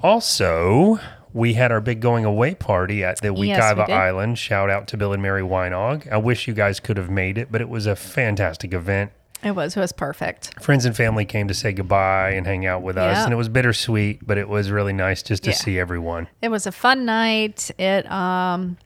Also, 0.00 0.98
we 1.32 1.54
had 1.54 1.72
our 1.72 1.80
big 1.80 2.00
going 2.00 2.24
away 2.24 2.54
party 2.54 3.02
at 3.04 3.20
the 3.20 3.34
Yes, 3.34 3.38
we 3.38 3.92
Island. 3.92 4.38
Shout 4.38 4.70
out 4.70 4.86
to 4.88 4.96
Bill 4.96 5.12
and 5.12 5.22
Mary 5.22 5.42
Weinog. 5.42 6.10
I 6.10 6.16
wish 6.16 6.46
you 6.46 6.54
guys 6.54 6.78
could 6.80 6.96
have 6.96 7.10
made 7.10 7.36
it, 7.36 7.48
but 7.50 7.60
it 7.60 7.68
was 7.68 7.86
a 7.86 7.96
fantastic 7.96 8.72
event 8.72 9.10
it 9.44 9.54
was 9.54 9.76
it 9.76 9.80
was 9.80 9.92
perfect. 9.92 10.60
friends 10.62 10.84
and 10.84 10.96
family 10.96 11.24
came 11.24 11.48
to 11.48 11.54
say 11.54 11.72
goodbye 11.72 12.30
and 12.30 12.46
hang 12.46 12.66
out 12.66 12.82
with 12.82 12.96
us 12.96 13.24
and 13.24 13.32
it 13.32 13.36
was 13.36 13.48
bittersweet 13.48 14.26
but 14.26 14.38
it 14.38 14.48
was 14.48 14.70
really 14.70 14.92
nice 14.92 15.22
just 15.22 15.44
to 15.44 15.50
Yeah. 15.50 15.56
see 15.56 15.78
everyone 15.78 16.28
It 16.42 16.48
was 16.48 16.66
a 16.66 16.72
fun 16.72 17.04
night. 17.04 17.70
It 17.78 18.10
um, 18.10 18.78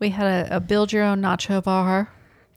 we 0.00 0.10
had 0.10 0.26
a, 0.50 0.56
a 0.56 0.60
build 0.60 0.92
your 0.92 1.04
own 1.04 1.20
nacho 1.22 1.62
bar. 1.62 2.10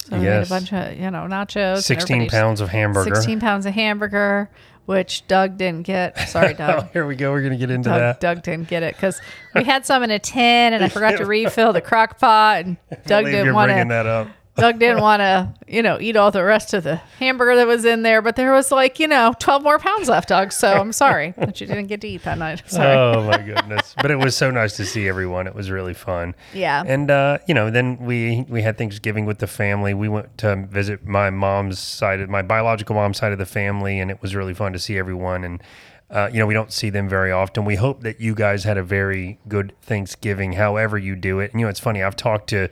So 0.05 0.13
we 0.15 0.19
made 0.19 0.25
Yes. 0.25 0.47
a 0.47 0.49
bunch 0.49 0.73
of 0.73 0.97
you 0.97 1.11
know 1.11 1.27
nachos. 1.27 1.83
16 1.83 2.29
pounds 2.29 2.61
of 2.61 2.69
hamburger 2.69 3.13
16 3.15 3.39
pounds 3.39 3.65
of 3.65 3.73
hamburger, 3.73 4.49
which 4.85 5.27
Doug 5.27 5.57
didn't 5.57 5.83
get. 5.83 6.17
Sorry, 6.29 6.53
oh, 6.53 6.57
Doug. 6.57 6.91
here 6.93 7.05
we 7.05 7.15
go 7.17 7.31
we're 7.31 7.41
gonna 7.43 7.57
get 7.57 7.69
into 7.69 7.89
Doug, 7.89 7.99
that 7.99 8.19
Doug 8.21 8.41
didn't 8.41 8.69
get 8.69 8.83
it 8.83 8.95
because 8.95 9.19
we 9.53 9.63
had 9.65 9.85
some 9.85 10.03
in 10.03 10.11
a 10.11 10.19
tin 10.19 10.73
and 10.73 10.83
I 10.83 10.87
forgot 10.89 11.17
to 11.17 11.25
refill 11.37 11.73
the 11.73 11.81
crock 11.81 12.19
pot 12.19 12.63
and 12.65 12.77
Doug 13.05 13.25
didn't 13.25 13.45
you're 13.45 13.53
want 13.53 13.67
bringing 13.69 13.89
to. 13.89 13.93
that 13.93 14.05
up 14.05 14.27
Doug 14.57 14.79
didn't 14.79 15.01
want 15.01 15.21
to, 15.21 15.53
you 15.67 15.83
know, 15.83 15.97
eat 15.99 16.15
all 16.15 16.31
the 16.31 16.43
rest 16.43 16.73
of 16.73 16.83
the 16.83 16.97
hamburger 17.19 17.55
that 17.55 17.67
was 17.67 17.85
in 17.85 18.01
there, 18.01 18.21
but 18.21 18.35
there 18.35 18.51
was 18.51 18.71
like, 18.71 18.99
you 18.99 19.07
know, 19.07 19.33
12 19.39 19.63
more 19.63 19.79
pounds 19.79 20.09
left, 20.09 20.29
Doug. 20.29 20.51
So 20.51 20.73
I'm 20.73 20.91
sorry 20.91 21.31
that 21.37 21.61
you 21.61 21.67
didn't 21.67 21.87
get 21.87 22.01
to 22.01 22.07
eat 22.07 22.23
that 22.23 22.37
night. 22.37 22.63
Sorry. 22.67 22.95
Oh 22.95 23.23
my 23.23 23.37
goodness! 23.37 23.95
But 24.01 24.11
it 24.11 24.17
was 24.17 24.35
so 24.35 24.51
nice 24.51 24.75
to 24.77 24.85
see 24.85 25.07
everyone. 25.07 25.47
It 25.47 25.55
was 25.55 25.69
really 25.69 25.93
fun. 25.93 26.35
Yeah. 26.53 26.83
And 26.85 27.09
uh, 27.11 27.37
you 27.47 27.53
know, 27.53 27.69
then 27.69 27.97
we 27.97 28.45
we 28.49 28.61
had 28.61 28.77
Thanksgiving 28.77 29.25
with 29.25 29.39
the 29.39 29.47
family. 29.47 29.93
We 29.93 30.09
went 30.09 30.37
to 30.39 30.67
visit 30.69 31.05
my 31.05 31.29
mom's 31.29 31.79
side 31.79 32.19
of 32.19 32.29
my 32.29 32.41
biological 32.41 32.95
mom's 32.95 33.17
side 33.17 33.31
of 33.31 33.37
the 33.37 33.45
family, 33.45 33.99
and 33.99 34.09
it 34.11 34.21
was 34.21 34.35
really 34.35 34.53
fun 34.53 34.73
to 34.73 34.79
see 34.79 34.97
everyone. 34.97 35.43
And 35.43 35.61
uh, 36.09 36.29
you 36.31 36.39
know, 36.39 36.45
we 36.45 36.53
don't 36.53 36.71
see 36.71 36.89
them 36.89 37.09
very 37.09 37.31
often. 37.31 37.65
We 37.65 37.75
hope 37.75 38.01
that 38.01 38.21
you 38.21 38.33
guys 38.33 38.63
had 38.63 38.77
a 38.77 38.83
very 38.83 39.39
good 39.47 39.73
Thanksgiving, 39.81 40.53
however 40.53 40.97
you 40.97 41.15
do 41.15 41.39
it. 41.39 41.51
And 41.51 41.59
you 41.59 41.65
know, 41.65 41.69
it's 41.69 41.79
funny. 41.79 42.01
I've 42.01 42.15
talked 42.15 42.49
to 42.49 42.69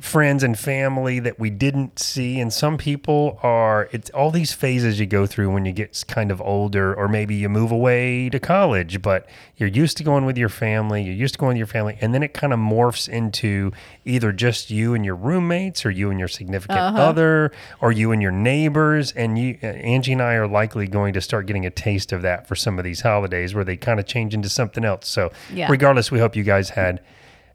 friends 0.00 0.42
and 0.44 0.58
family 0.58 1.18
that 1.18 1.40
we 1.40 1.50
didn't 1.50 1.98
see. 1.98 2.38
And 2.40 2.52
some 2.52 2.78
people 2.78 3.38
are 3.42 3.88
it's 3.92 4.10
all 4.10 4.30
these 4.30 4.52
phases 4.52 5.00
you 5.00 5.06
go 5.06 5.26
through 5.26 5.52
when 5.52 5.64
you 5.64 5.72
get 5.72 6.04
kind 6.06 6.30
of 6.30 6.40
older 6.40 6.94
or 6.94 7.08
maybe 7.08 7.34
you 7.34 7.48
move 7.48 7.70
away 7.72 8.28
to 8.30 8.38
college 8.38 9.02
but 9.02 9.28
you're 9.56 9.68
used 9.68 9.96
to 9.96 10.04
going 10.04 10.24
with 10.24 10.36
your 10.38 10.48
family 10.48 11.02
you're 11.02 11.14
used 11.14 11.34
to 11.34 11.38
going 11.40 11.50
with 11.54 11.58
your 11.58 11.66
family 11.66 11.96
and 12.00 12.14
then 12.14 12.22
it 12.22 12.32
kind 12.34 12.52
of 12.52 12.58
morphs 12.58 13.08
into 13.08 13.72
either 14.04 14.32
just 14.32 14.70
you 14.70 14.94
and 14.94 15.04
your 15.04 15.14
roommates 15.16 15.84
or 15.84 15.90
you 15.90 16.10
and 16.10 16.18
your 16.18 16.28
significant 16.28 16.78
other 16.78 17.50
or 17.80 17.90
you 17.92 18.12
and 18.12 18.20
your 18.22 18.30
neighbors 18.32 19.12
and 19.12 19.38
you 19.38 19.58
uh, 19.62 19.66
Angie 19.66 20.12
and 20.12 20.22
I 20.22 20.34
are 20.34 20.46
likely 20.48 20.86
going 20.86 21.12
to 21.14 21.20
start 21.20 21.46
getting 21.46 21.66
a 21.66 21.70
taste 21.70 22.12
of 22.12 22.22
that 22.22 22.46
for 22.46 22.54
some 22.54 22.78
of 22.78 22.84
these 22.84 23.00
holidays 23.00 23.54
where 23.54 23.64
they 23.64 23.76
kind 23.76 23.98
of 23.98 24.06
change 24.06 24.34
into 24.34 24.48
something 24.48 24.84
else. 24.84 25.08
So 25.08 25.30
Yeah. 25.52 25.68
regardless 25.70 26.10
we 26.10 26.18
hope 26.18 26.36
you 26.36 26.44
guys 26.44 26.70
had 26.70 27.00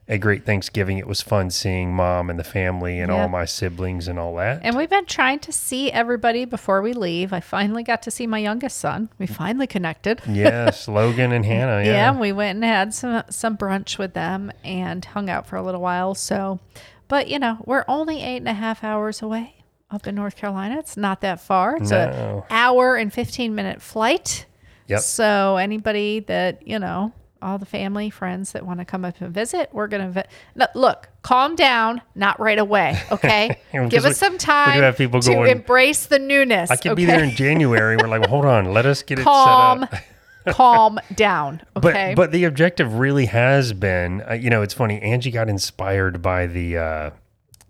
a 0.07 0.17
great 0.17 0.45
Thanksgiving. 0.45 0.97
It 0.97 1.07
was 1.07 1.21
fun 1.21 1.49
seeing 1.49 1.93
mom 1.93 2.29
and 2.29 2.37
the 2.37 2.43
family 2.43 2.99
and 2.99 3.09
Yeah. 3.11 3.21
all 3.21 3.29
my 3.29 3.45
siblings 3.45 4.07
and 4.09 4.19
all 4.19 4.35
that. 4.35 4.59
And 4.63 4.75
we've 4.75 4.89
been 4.89 5.05
trying 5.05 5.39
to 5.39 5.51
see 5.53 5.91
everybody 5.91 6.43
before 6.45 6.81
we 6.81 6.91
leave. 6.93 7.31
I 7.31 7.39
finally 7.39 7.83
got 7.83 8.01
to 8.03 8.11
see 8.11 8.27
my 8.27 8.39
youngest 8.39 8.77
son. 8.77 9.09
We 9.17 9.27
finally 9.27 9.65
connected. 9.67 10.21
yes, 10.27 10.87
Logan 10.89 11.31
and 11.31 11.45
Hannah. 11.45 11.83
Yeah, 11.85 11.91
Yeah. 12.13 12.19
we 12.19 12.31
went 12.33 12.57
and 12.57 12.65
had 12.65 12.93
some 12.93 13.23
some 13.29 13.57
brunch 13.57 13.97
with 13.97 14.13
them 14.13 14.51
and 14.63 15.03
hung 15.05 15.29
out 15.29 15.47
for 15.47 15.55
a 15.55 15.63
little 15.63 15.81
while. 15.81 16.15
So, 16.15 16.59
but 17.07 17.27
you 17.29 17.39
know, 17.39 17.59
we're 17.65 17.85
only 17.87 18.21
eight 18.21 18.37
and 18.37 18.47
a 18.49 18.53
half 18.53 18.83
hours 18.83 19.21
away 19.21 19.55
up 19.89 20.05
in 20.05 20.15
North 20.15 20.35
Carolina. 20.35 20.79
It's 20.79 20.97
not 20.97 21.21
that 21.21 21.39
far. 21.39 21.77
It's 21.77 21.91
No. 21.91 22.45
a 22.49 22.53
hour 22.53 22.95
and 22.97 23.13
fifteen 23.13 23.55
minute 23.55 23.81
flight. 23.81 24.47
Yep. 24.87 24.99
So 24.99 25.55
anybody 25.55 26.19
that 26.21 26.67
you 26.67 26.77
know, 26.77 27.13
all 27.43 27.57
the 27.57 27.65
family 27.65 28.09
friends 28.09 28.53
that 28.53 28.65
want 28.65 28.79
to 28.79 28.85
come 28.85 29.05
up 29.05 29.19
and 29.21 29.33
visit, 29.33 29.69
we're 29.71 29.87
gonna 29.87 30.09
vi- 30.09 30.27
no, 30.55 30.67
look. 30.75 31.09
Calm 31.21 31.55
down, 31.55 32.01
not 32.15 32.39
right 32.39 32.59
away. 32.59 33.01
Okay, 33.11 33.57
give 33.89 34.03
us 34.03 34.17
some 34.17 34.37
time 34.37 34.81
have 34.81 34.97
people 34.97 35.21
to 35.21 35.33
going, 35.33 35.51
embrace 35.51 36.07
the 36.07 36.19
newness. 36.19 36.69
I 36.69 36.75
could 36.75 36.97
be 36.97 37.05
there 37.05 37.23
in 37.23 37.31
January. 37.31 37.95
We're 37.95 38.07
like, 38.07 38.21
well, 38.21 38.29
hold 38.29 38.45
on, 38.45 38.73
let 38.73 38.85
us 38.85 39.03
get 39.03 39.19
it 39.19 39.23
calm, 39.23 39.87
set 39.89 39.93
up. 39.93 40.03
calm 40.55 40.99
down. 41.15 41.61
But 41.73 41.85
Okay, 41.85 42.13
but 42.15 42.31
the 42.31 42.43
objective 42.43 42.95
really 42.95 43.27
has 43.27 43.71
been, 43.71 44.21
uh, 44.29 44.33
you 44.33 44.49
know, 44.49 44.61
it's 44.63 44.73
funny. 44.73 45.01
Angie 45.01 45.31
got 45.31 45.49
inspired 45.49 46.21
by 46.21 46.47
the. 46.47 46.77
Uh, 46.77 47.09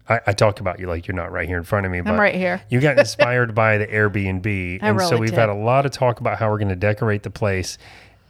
I, 0.08 0.20
I 0.28 0.34
talk 0.34 0.60
about 0.60 0.80
you 0.80 0.88
like 0.88 1.08
you're 1.08 1.16
not 1.16 1.32
right 1.32 1.48
here 1.48 1.58
in 1.58 1.64
front 1.64 1.86
of 1.86 1.92
me, 1.92 2.02
but 2.02 2.18
right 2.18 2.36
here. 2.36 2.62
You 2.70 2.82
got 2.82 3.00
inspired 3.00 3.56
by 3.56 3.78
the 3.78 3.88
Airbnb, 3.88 4.80
I 4.82 4.90
and 4.90 5.02
so 5.02 5.18
we've 5.18 5.30
did. 5.30 5.40
had 5.40 5.50
a 5.50 5.54
lot 5.54 5.86
of 5.86 5.92
talk 5.92 6.20
about 6.20 6.40
how 6.40 6.50
we're 6.50 6.58
going 6.58 6.70
to 6.70 6.76
decorate 6.76 7.24
the 7.24 7.30
place. 7.30 7.78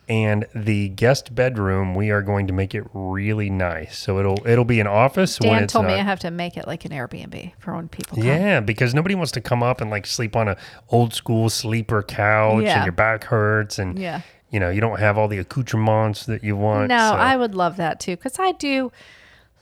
And 0.10 0.46
the 0.54 0.90
guest 0.90 1.34
bedroom, 1.34 1.96
we 1.96 2.12
are 2.12 2.22
going 2.22 2.48
to 2.48 2.54
make 2.54 2.76
it 2.76 2.84
really 2.94 3.50
nice. 3.50 3.98
So 3.98 4.20
it'll 4.20 4.46
it'll 4.46 4.66
be 4.66 4.80
an 4.82 4.88
office 4.88 5.40
when 5.40 5.60
Dan 5.60 5.68
told 5.68 5.86
me 5.86 5.94
I 5.94 5.98
have 6.04 6.20
to 6.20 6.32
make 6.32 6.58
it 6.58 6.68
like 6.68 6.84
an 6.84 6.92
Airbnb 6.92 7.54
for 7.60 7.74
when 7.76 7.88
people 7.88 8.18
come. 8.18 8.26
Yeah, 8.26 8.60
because 8.60 8.94
nobody 8.94 9.16
wants 9.16 9.32
to 9.34 9.42
come 9.42 9.64
up 9.64 9.80
and 9.80 9.90
like 9.90 10.06
sleep 10.06 10.36
on 10.36 10.50
a 10.50 10.58
old 10.90 11.14
school 11.14 11.50
sleeper 11.50 12.04
couch 12.04 12.64
Yeah. 12.64 12.76
and 12.78 12.86
your 12.86 12.92
back 12.92 13.24
hurts 13.24 13.80
and 13.80 13.98
Yeah. 13.98 14.22
you 14.50 14.60
know, 14.60 14.70
you 14.70 14.82
don't 14.82 15.00
have 15.00 15.18
all 15.18 15.30
the 15.30 15.38
accoutrements 15.40 16.26
that 16.26 16.44
you 16.44 16.58
want. 16.58 16.90
No, 16.90 16.98
so- 16.98 17.16
I 17.16 17.38
would 17.38 17.56
love 17.56 17.78
that 17.78 18.00
too 18.02 18.18
because 18.18 18.38
I 18.40 18.52
do. 18.52 18.92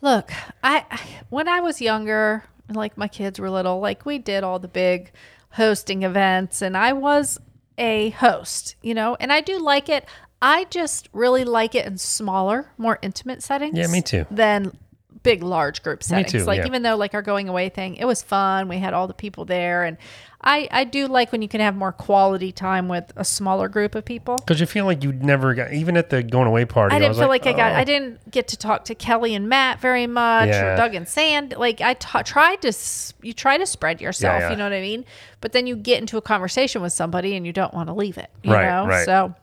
Look, 0.02 0.32
I 0.64 0.86
I- 0.90 1.00
when 1.30 1.48
I 1.48 1.60
was 1.60 1.82
younger, 1.82 2.46
like 2.68 2.98
my 2.98 3.08
kids 3.08 3.40
were 3.40 3.50
little, 3.52 3.80
like 3.80 4.06
we 4.08 4.18
did 4.18 4.44
all 4.44 4.58
the 4.58 4.68
big 4.68 5.12
hosting 5.52 6.02
events, 6.04 6.62
and 6.64 6.76
I 6.76 6.94
was 6.94 7.38
a 7.78 8.10
host, 8.12 8.76
you 8.82 8.94
know, 8.94 9.16
and 9.20 9.32
I 9.32 9.42
do 9.42 9.60
like 9.60 9.88
it. 9.90 10.06
I 10.42 10.66
just 10.66 11.10
really 11.14 11.44
like 11.44 11.76
it 11.76 11.86
in 11.86 11.98
smaller, 11.98 12.72
more 12.78 12.98
intimate 13.02 13.44
settings. 13.44 13.78
Yeah, 13.78 13.88
me 13.88 14.02
too. 14.02 14.26
Than 14.32 14.76
big, 15.24 15.44
large 15.44 15.84
group 15.84 16.02
settings. 16.02 16.34
Me 16.34 16.40
too, 16.40 16.46
like 16.46 16.60
yeah. 16.62 16.66
even 16.68 16.82
though 16.82 16.96
like 16.96 17.14
our 17.14 17.22
going 17.22 17.48
away 17.48 17.70
thing, 17.70 17.96
it 17.96 18.06
was 18.06 18.22
fun. 18.24 18.68
We 18.68 18.78
had 18.80 18.94
all 18.94 19.06
the 19.08 19.14
people 19.14 19.46
there, 19.46 19.84
and 19.84 19.98
I 20.44 20.68
I 20.72 20.84
do 20.86 21.06
like 21.08 21.32
when 21.32 21.44
you 21.44 21.48
can 21.48 21.62
have 21.62 21.76
more 21.76 21.92
quality 21.92 22.52
time 22.52 22.88
with 22.88 23.14
a 23.16 23.24
smaller 23.24 23.70
group 23.70 23.94
of 23.94 24.04
people. 24.04 24.38
Because 24.38 24.60
you 24.60 24.66
feel 24.66 24.86
like 24.86 25.04
you 25.04 25.14
never 25.14 25.54
got, 25.54 25.74
even 25.74 25.96
at 25.96 26.10
the 26.10 26.24
going 26.24 26.48
away 26.48 26.66
party. 26.66 26.96
I 26.96 26.98
didn't 26.98 27.10
was 27.12 27.20
feel 27.20 27.28
like, 27.28 27.46
I 27.46 27.52
got. 27.54 27.74
oh. 27.74 27.76
I 27.76 27.84
didn't 27.84 28.32
get 28.32 28.48
to 28.48 28.58
talk 28.58 28.86
to 28.86 28.96
Kelly 28.96 29.36
and 29.36 29.48
Matt 29.48 29.80
very 29.80 30.08
much, 30.08 30.48
Yeah. 30.50 30.74
or 30.74 30.78
Doug 30.78 30.96
and 30.96 31.08
Sand. 31.08 31.54
Like 31.56 31.82
I 31.82 31.94
tried 31.94 32.64
to, 32.64 32.74
you 33.22 33.34
try 33.34 33.60
to 33.60 33.68
spread 33.68 34.02
yourself. 34.02 34.40
yeah. 34.42 34.50
You 34.50 34.56
know 34.56 34.64
what 34.64 34.74
I 34.74 34.82
mean? 34.82 35.06
But 35.40 35.52
then 35.52 35.68
you 35.68 35.76
get 35.76 36.00
into 36.02 36.18
a 36.18 36.22
conversation 36.22 36.82
with 36.82 36.94
somebody 36.94 37.36
and 37.36 37.46
you 37.46 37.54
don't 37.54 37.76
want 37.76 37.90
to 37.90 37.94
leave 37.94 38.18
it. 38.18 38.32
You 38.42 38.54
Right, 38.54 38.66
know. 38.66 38.88
right. 38.88 39.06
So 39.06 39.36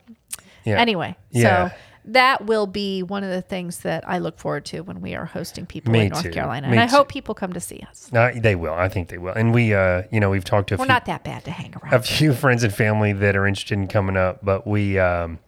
Yeah. 0.69 0.79
anyway, 0.81 1.17
Yeah. 1.31 1.69
so 1.71 1.75
that 2.11 2.47
will 2.47 2.67
be 2.67 3.03
one 3.03 3.23
of 3.25 3.31
the 3.31 3.43
things 3.43 3.81
that 3.81 4.03
I 4.09 4.19
look 4.19 4.39
forward 4.39 4.65
to 4.67 4.81
when 4.81 5.01
we 5.03 5.15
are 5.15 5.27
hosting 5.27 5.67
people 5.67 5.93
Me 5.93 6.03
in 6.03 6.09
North 6.09 6.23
too. 6.23 6.31
Carolina, 6.31 6.67
Me 6.69 6.73
and 6.75 6.81
I 6.81 6.87
too. 6.87 6.97
hope 6.97 7.09
people 7.09 7.35
come 7.35 7.53
to 7.53 7.61
see 7.61 7.85
us. 7.89 8.09
No, 8.13 8.33
they 8.35 8.55
will. 8.55 8.73
I 8.73 8.89
think 8.89 9.09
they 9.09 9.19
will. 9.19 9.35
And 9.35 9.53
we, 9.53 9.75
uh, 9.75 10.05
you 10.11 10.19
know, 10.21 10.31
we've 10.31 10.45
talked 10.45 10.69
to 10.71 10.75
a 10.77 10.79
We're 10.79 10.85
few, 10.85 10.89
not 10.95 11.05
that 11.07 11.23
bad 11.25 11.45
to 11.45 11.51
hang 11.51 11.75
around. 11.83 11.93
a 11.95 12.01
few 12.01 12.33
friends 12.33 12.63
and 12.65 12.73
family 12.75 13.13
that 13.13 13.37
are 13.37 13.47
interested 13.47 13.75
in 13.79 13.89
coming 13.89 14.17
up, 14.17 14.39
but 14.43 14.67
we, 14.67 14.99
um, 14.99 15.39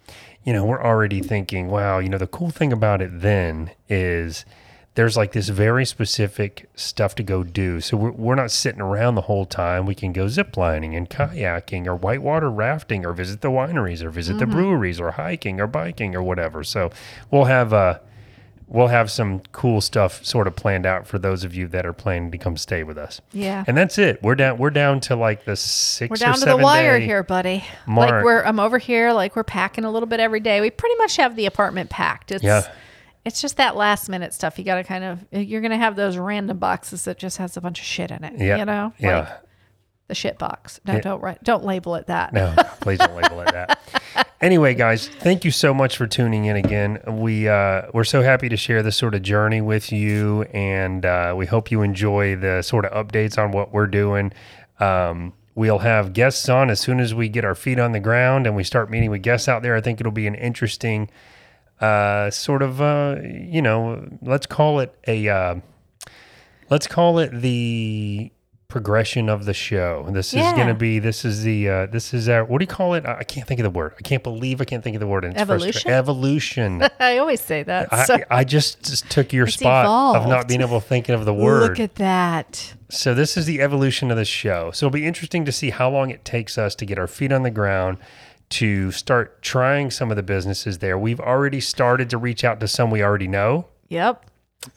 you 0.45 0.53
know, 0.53 0.65
we're 0.67 0.83
already 0.83 1.21
thinking, 1.21 1.69
wow, 1.69 1.99
you 1.99 2.09
know, 2.11 2.19
the 2.19 2.27
cool 2.27 2.51
thing 2.51 2.73
about 2.75 3.01
it 3.01 3.11
then 3.21 3.71
is 3.89 4.45
there's 4.97 5.17
like 5.17 5.33
this 5.33 5.49
very 5.49 5.85
specific 5.87 6.69
stuff 6.75 7.15
to 7.15 7.23
go 7.23 7.43
do. 7.45 7.81
So 7.81 7.97
we're, 7.97 8.11
we're 8.11 8.35
not 8.35 8.51
sitting 8.51 8.81
around 8.81 9.15
the 9.15 9.21
whole 9.23 9.47
time. 9.47 9.87
We 9.87 9.95
can 9.95 10.13
go 10.13 10.25
ziplining 10.25 10.97
and 10.97 11.09
kayaking 11.09 11.87
or 11.87 11.95
whitewater 11.95 12.51
rafting 12.51 13.07
or 13.07 13.13
visit 13.13 13.41
the 13.41 13.51
wineries 13.51 14.03
or 14.03 14.11
visit 14.11 14.39
the 14.39 14.45
Mm-hmm. 14.47 14.55
breweries 14.55 15.01
or 15.01 15.13
hiking 15.13 15.61
or 15.61 15.67
biking 15.69 16.17
or 16.17 16.23
whatever. 16.23 16.65
So 16.65 16.91
we'll 17.31 17.45
have, 17.45 17.73
uh, 17.73 18.01
we'll 18.67 18.89
have 18.89 19.13
some 19.13 19.41
cool 19.53 19.81
stuff 19.81 20.25
sort 20.27 20.49
of 20.49 20.57
planned 20.57 20.85
out 20.87 21.07
for 21.07 21.21
those 21.21 21.45
of 21.45 21.55
you 21.55 21.69
that 21.69 21.87
are 21.87 21.93
planning 21.93 22.33
to 22.33 22.39
come 22.39 22.57
stay 22.57 22.83
with 22.83 22.99
us. 22.99 23.21
Yeah. 23.33 23.63
And 23.69 23.77
that's 23.77 23.97
it. 23.97 24.21
We're 24.25 24.35
down, 24.35 24.59
we're 24.59 24.71
down 24.71 24.99
to 25.03 25.15
like 25.15 25.45
the 25.45 25.55
6 25.55 26.11
We're 26.11 26.17
down 26.17 26.35
to 26.35 26.45
the 26.47 26.57
wire 26.57 26.99
here, 26.99 27.23
buddy. 27.23 27.65
mark. 27.87 28.11
Like 28.11 28.25
we're 28.25 28.43
I'm 28.43 28.59
over 28.59 28.79
here, 28.79 29.13
like 29.13 29.37
we're 29.37 29.45
packing 29.45 29.85
a 29.85 29.91
little 29.91 30.09
bit 30.09 30.19
every 30.19 30.41
day. 30.41 30.61
We 30.61 30.71
pretty 30.71 30.97
much 30.97 31.17
have 31.17 31.37
the 31.37 31.47
apartment 31.47 31.91
packed. 31.91 32.33
It's 32.33 32.43
Yeah. 32.43 32.69
It's 33.31 33.41
just 33.41 33.59
that 33.59 33.77
last 33.77 34.09
minute 34.09 34.35
stuff. 34.35 34.59
You 34.59 34.65
gotta 34.65 34.83
kind 34.83 35.05
of 35.05 35.25
you're 35.31 35.61
gonna 35.61 35.79
have 35.79 35.95
those 35.95 36.17
random 36.17 36.59
boxes 36.59 37.05
that 37.05 37.17
just 37.17 37.37
has 37.39 37.57
a 37.57 37.61
bunch 37.61 37.79
of 37.79 37.85
shit 37.85 38.11
in 38.11 38.25
it. 38.25 38.35
Yeah. 38.37 38.57
You 38.57 38.65
know? 38.65 38.93
Yeah. 38.99 39.19
Like 39.21 39.29
the 40.09 40.17
shit 40.17 40.37
box. 40.37 40.81
No, 40.85 41.01
don't 41.01 41.21
write 41.23 41.45
don't 41.45 41.65
label 41.65 41.95
it 41.95 42.09
that. 42.09 42.33
No, 42.33 42.53
please 42.81 42.99
don't 42.99 43.15
label 43.15 43.41
it 43.41 43.53
that. 43.53 43.79
Anyway, 44.43 44.73
guys, 44.73 45.07
thank 45.07 45.45
you 45.45 45.51
so 45.51 45.75
much 45.75 45.99
for 45.99 46.07
tuning 46.07 46.47
in 46.47 46.57
again. 46.57 46.99
We 47.07 47.47
uh, 47.47 47.83
we're 47.93 48.05
so 48.05 48.23
happy 48.23 48.49
to 48.49 48.57
share 48.57 48.83
this 48.83 48.97
sort 48.97 49.15
of 49.15 49.21
journey 49.21 49.61
with 49.61 49.93
you, 49.93 50.45
and 50.55 51.05
uh, 51.05 51.35
we 51.37 51.45
hope 51.45 51.71
you 51.71 51.83
enjoy 51.83 52.37
the 52.37 52.63
sort 52.63 52.87
of 52.87 53.07
updates 53.07 53.37
on 53.37 53.53
what 53.53 53.71
we're 53.75 53.87
doing. 53.87 54.33
Um, 54.79 55.35
we'll 55.55 55.81
have 55.81 56.15
guests 56.15 56.49
on 56.49 56.71
as 56.71 56.81
soon 56.81 57.01
as 57.01 57.15
we 57.15 57.29
get 57.29 57.45
our 57.45 57.55
feet 57.55 57.79
on 57.79 57.93
the 57.93 58.01
ground 58.01 58.47
and 58.47 58.57
we 58.57 58.65
start 58.65 58.91
meeting 58.91 59.11
with 59.11 59.21
guests 59.21 59.47
out 59.47 59.63
there. 59.63 59.77
I 59.77 59.83
think 59.83 60.01
it'll 60.01 60.11
be 60.11 60.27
an 60.27 60.37
interesting 60.37 61.11
uh, 61.81 62.31
sort 62.31 62.63
of 62.63 62.81
uh, 62.81 63.17
you 63.23 63.63
know, 63.63 64.07
let's 64.23 64.47
call 64.47 64.81
it 64.81 64.95
a 65.07 65.29
uh, 65.29 65.55
let's 66.69 66.87
call 66.87 67.19
it 67.19 67.31
the 67.33 68.31
progression 68.69 69.29
of 69.29 69.47
the 69.47 69.53
show. 69.53 70.07
This 70.11 70.33
is 70.33 70.41
going 70.53 70.69
to 70.69 70.75
be 70.75 71.01
this 71.01 71.25
is 71.25 71.43
the 71.43 71.69
uh, 71.69 71.87
this 71.87 72.15
is 72.15 72.29
our 72.29 72.45
what 72.45 72.59
do 72.59 72.63
you 72.63 72.69
call 72.69 72.95
it? 72.95 73.05
I 73.05 73.25
can't 73.25 73.47
think 73.47 73.59
of 73.59 73.65
the 73.65 73.71
word. 73.71 73.95
I 73.99 74.03
can't 74.03 74.23
believe 74.23 74.61
I 74.61 74.65
can't 74.65 74.83
think 74.85 74.95
of 74.95 75.01
the 75.01 75.07
word. 75.09 75.25
Evolution? 75.25 75.73
frustra- 75.73 75.93
Evolution. 75.93 76.83
I 77.01 77.19
always 77.19 77.41
say 77.41 77.65
that. 77.65 78.07
so 78.07 78.15
I, 78.15 78.25
I 78.31 78.45
just, 78.45 78.85
just 78.85 79.11
took 79.11 79.33
your 79.33 79.47
It's 79.47 79.57
spot 79.57 80.17
of 80.17 80.29
not 80.29 80.47
being 80.47 80.61
able 80.61 80.81
to 80.81 80.87
think 80.87 81.09
of 81.09 81.25
the 81.25 81.35
word. 81.35 81.71
look 81.71 81.81
at 81.81 81.97
that. 81.97 82.75
So 82.91 83.13
this 83.15 83.37
is 83.37 83.47
the 83.47 83.61
evolution 83.61 84.11
of 84.13 84.17
the 84.17 84.25
show. 84.25 84.71
So 84.73 84.87
it'll 84.87 84.95
be 84.95 85.07
interesting 85.07 85.45
to 85.47 85.53
see 85.53 85.71
how 85.71 85.91
long 85.91 86.11
it 86.11 86.25
takes 86.25 86.57
us 86.57 86.75
to 86.77 86.87
get 86.87 86.99
our 86.99 87.07
feet 87.09 87.33
on 87.33 87.43
the 87.43 87.51
ground 87.51 87.99
to 88.51 88.91
start 88.93 89.43
trying 89.43 89.91
some 89.91 90.11
of 90.11 90.17
the 90.17 90.23
businesses 90.23 90.79
there. 90.79 90.99
We've 90.99 91.21
already 91.21 91.61
started 91.61 92.11
to 92.11 92.19
reach 92.19 92.45
out 92.45 92.61
to 92.61 92.69
some 92.69 92.91
we 92.91 93.03
already 93.03 93.29
know 93.29 93.67
Yep. 93.89 94.25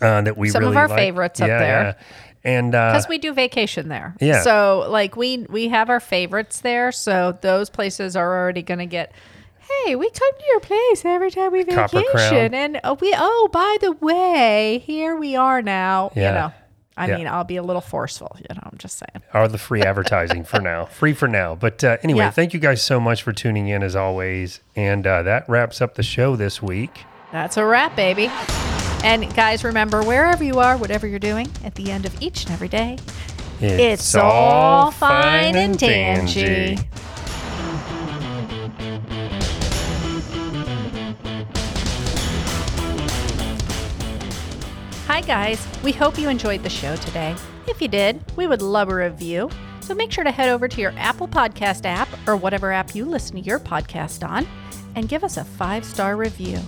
uh, 0.01 0.21
that 0.21 0.37
we 0.37 0.49
Some 0.49 0.63
of 0.63 0.75
our 0.77 0.87
like. 0.87 0.97
favorites 0.97 1.41
up 1.41 1.47
there. 1.47 1.59
yeah. 1.59 1.93
And 2.45 2.75
uh, 2.75 2.91
because 2.91 3.07
we 3.07 3.17
do 3.19 3.33
vacation 3.33 3.87
there. 3.87 4.15
Yeah. 4.19 4.41
So 4.41 4.85
like 4.89 5.15
we 5.15 5.45
we 5.49 5.69
have 5.69 5.89
our 5.89 5.99
favorites 6.01 6.59
there. 6.61 6.91
So 6.91 7.37
those 7.41 7.69
places 7.69 8.15
are 8.17 8.37
already 8.41 8.61
going 8.61 8.79
to 8.79 8.85
get. 8.85 9.13
Hey, 9.85 9.95
we 9.95 10.09
come 10.09 10.31
to 10.37 10.45
your 10.49 10.59
place 10.59 11.05
every 11.05 11.31
time 11.31 11.51
we 11.53 11.63
Copper 11.63 11.99
vacation, 11.99 12.49
Crown. 12.51 12.53
and 12.53 12.79
uh, 12.83 12.95
we. 12.99 13.13
Oh, 13.17 13.49
by 13.53 13.77
the 13.79 13.93
way, 13.93 14.83
here 14.85 15.15
we 15.15 15.37
are 15.37 15.61
now. 15.61 16.11
Yeah. 16.17 16.27
You 16.27 16.33
know, 16.35 16.53
I 16.95 17.07
Yeah. 17.07 17.17
mean, 17.17 17.27
I'll 17.27 17.43
be 17.43 17.57
a 17.57 17.63
little 17.63 17.81
forceful. 17.81 18.35
You 18.37 18.55
know, 18.55 18.61
I'm 18.63 18.77
just 18.77 18.97
saying. 18.99 19.23
Are 19.33 19.47
the 19.47 19.57
free 19.57 19.81
advertising 19.81 20.43
for 20.43 20.59
now. 20.61 20.85
Free 20.99 21.13
for 21.13 21.27
now. 21.27 21.55
But 21.55 21.83
uh, 21.83 21.97
anyway, 22.03 22.19
Yeah. 22.25 22.29
thank 22.31 22.53
you 22.53 22.59
guys 22.59 22.81
so 22.83 22.99
much 22.99 23.23
for 23.23 23.33
tuning 23.33 23.67
in 23.67 23.81
as 23.83 23.95
always. 23.95 24.59
And 24.75 25.05
uh, 25.07 25.23
that 25.23 25.47
wraps 25.49 25.81
up 25.81 25.95
the 25.95 26.03
show 26.03 26.35
this 26.35 26.61
week. 26.61 27.03
That's 27.31 27.57
a 27.57 27.65
wrap, 27.65 27.95
baby. 27.95 28.29
And 29.03 29.33
guys, 29.35 29.63
remember 29.63 30.01
wherever 30.03 30.43
you 30.43 30.59
are, 30.59 30.77
whatever 30.77 31.07
you're 31.07 31.19
doing, 31.19 31.47
at 31.65 31.75
the 31.75 31.91
end 31.91 32.05
of 32.05 32.21
each 32.21 32.43
and 32.45 32.53
every 32.53 32.67
day, 32.69 32.97
It's 33.59 34.13
all 34.15 34.91
fine 34.91 35.55
and 35.55 35.77
dandy. 35.77 36.77
Hi, 45.13 45.21
guys. 45.21 45.63
We 45.83 45.91
hope 45.91 46.17
you 46.17 46.27
enjoyed 46.27 46.63
the 46.63 46.71
show 46.71 46.95
today. 46.95 47.35
If 47.67 47.79
you 47.79 47.87
did, 47.87 48.19
we 48.35 48.47
would 48.47 48.63
love 48.63 48.89
a 48.89 48.95
review. 48.95 49.47
So 49.81 49.93
make 49.93 50.11
sure 50.11 50.23
to 50.23 50.31
head 50.31 50.49
over 50.49 50.67
to 50.67 50.81
your 50.81 50.91
Apple 50.97 51.27
Podcast 51.27 51.85
app 51.85 52.07
or 52.27 52.35
whatever 52.35 52.71
app 52.71 52.95
you 52.95 53.05
listen 53.05 53.35
to 53.35 53.41
your 53.43 53.59
podcast 53.59 54.27
on 54.27 54.47
and 54.95 55.07
give 55.07 55.23
us 55.23 55.37
a 55.37 55.43
five 55.43 55.85
star 55.85 56.15
review. 56.15 56.59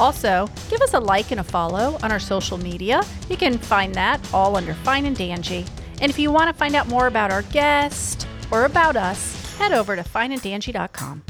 Also, 0.00 0.48
give 0.70 0.80
us 0.80 0.94
a 0.94 1.00
like 1.00 1.32
and 1.32 1.40
a 1.40 1.44
follow 1.44 1.98
on 2.02 2.10
our 2.10 2.18
social 2.18 2.56
media. 2.56 3.02
You 3.28 3.36
can 3.36 3.58
find 3.58 3.94
that 3.94 4.26
all 4.32 4.56
under 4.56 4.72
Fine 4.72 5.04
and 5.04 5.14
Dangy. 5.14 5.68
And 6.00 6.08
if 6.08 6.18
you 6.18 6.32
want 6.32 6.48
to 6.48 6.54
find 6.54 6.74
out 6.74 6.88
more 6.88 7.08
about 7.08 7.30
our 7.30 7.42
guest 7.42 8.26
or 8.50 8.64
about 8.64 8.96
us, 8.96 9.54
head 9.56 9.72
over 9.72 9.96
to 9.96 10.02
fineanddangy.com. 10.02 11.24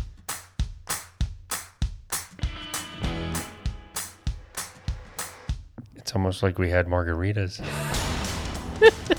It's 6.12 6.16
almost 6.18 6.42
like 6.42 6.58
we 6.58 6.68
had 6.68 6.88
margaritas. 6.88 7.58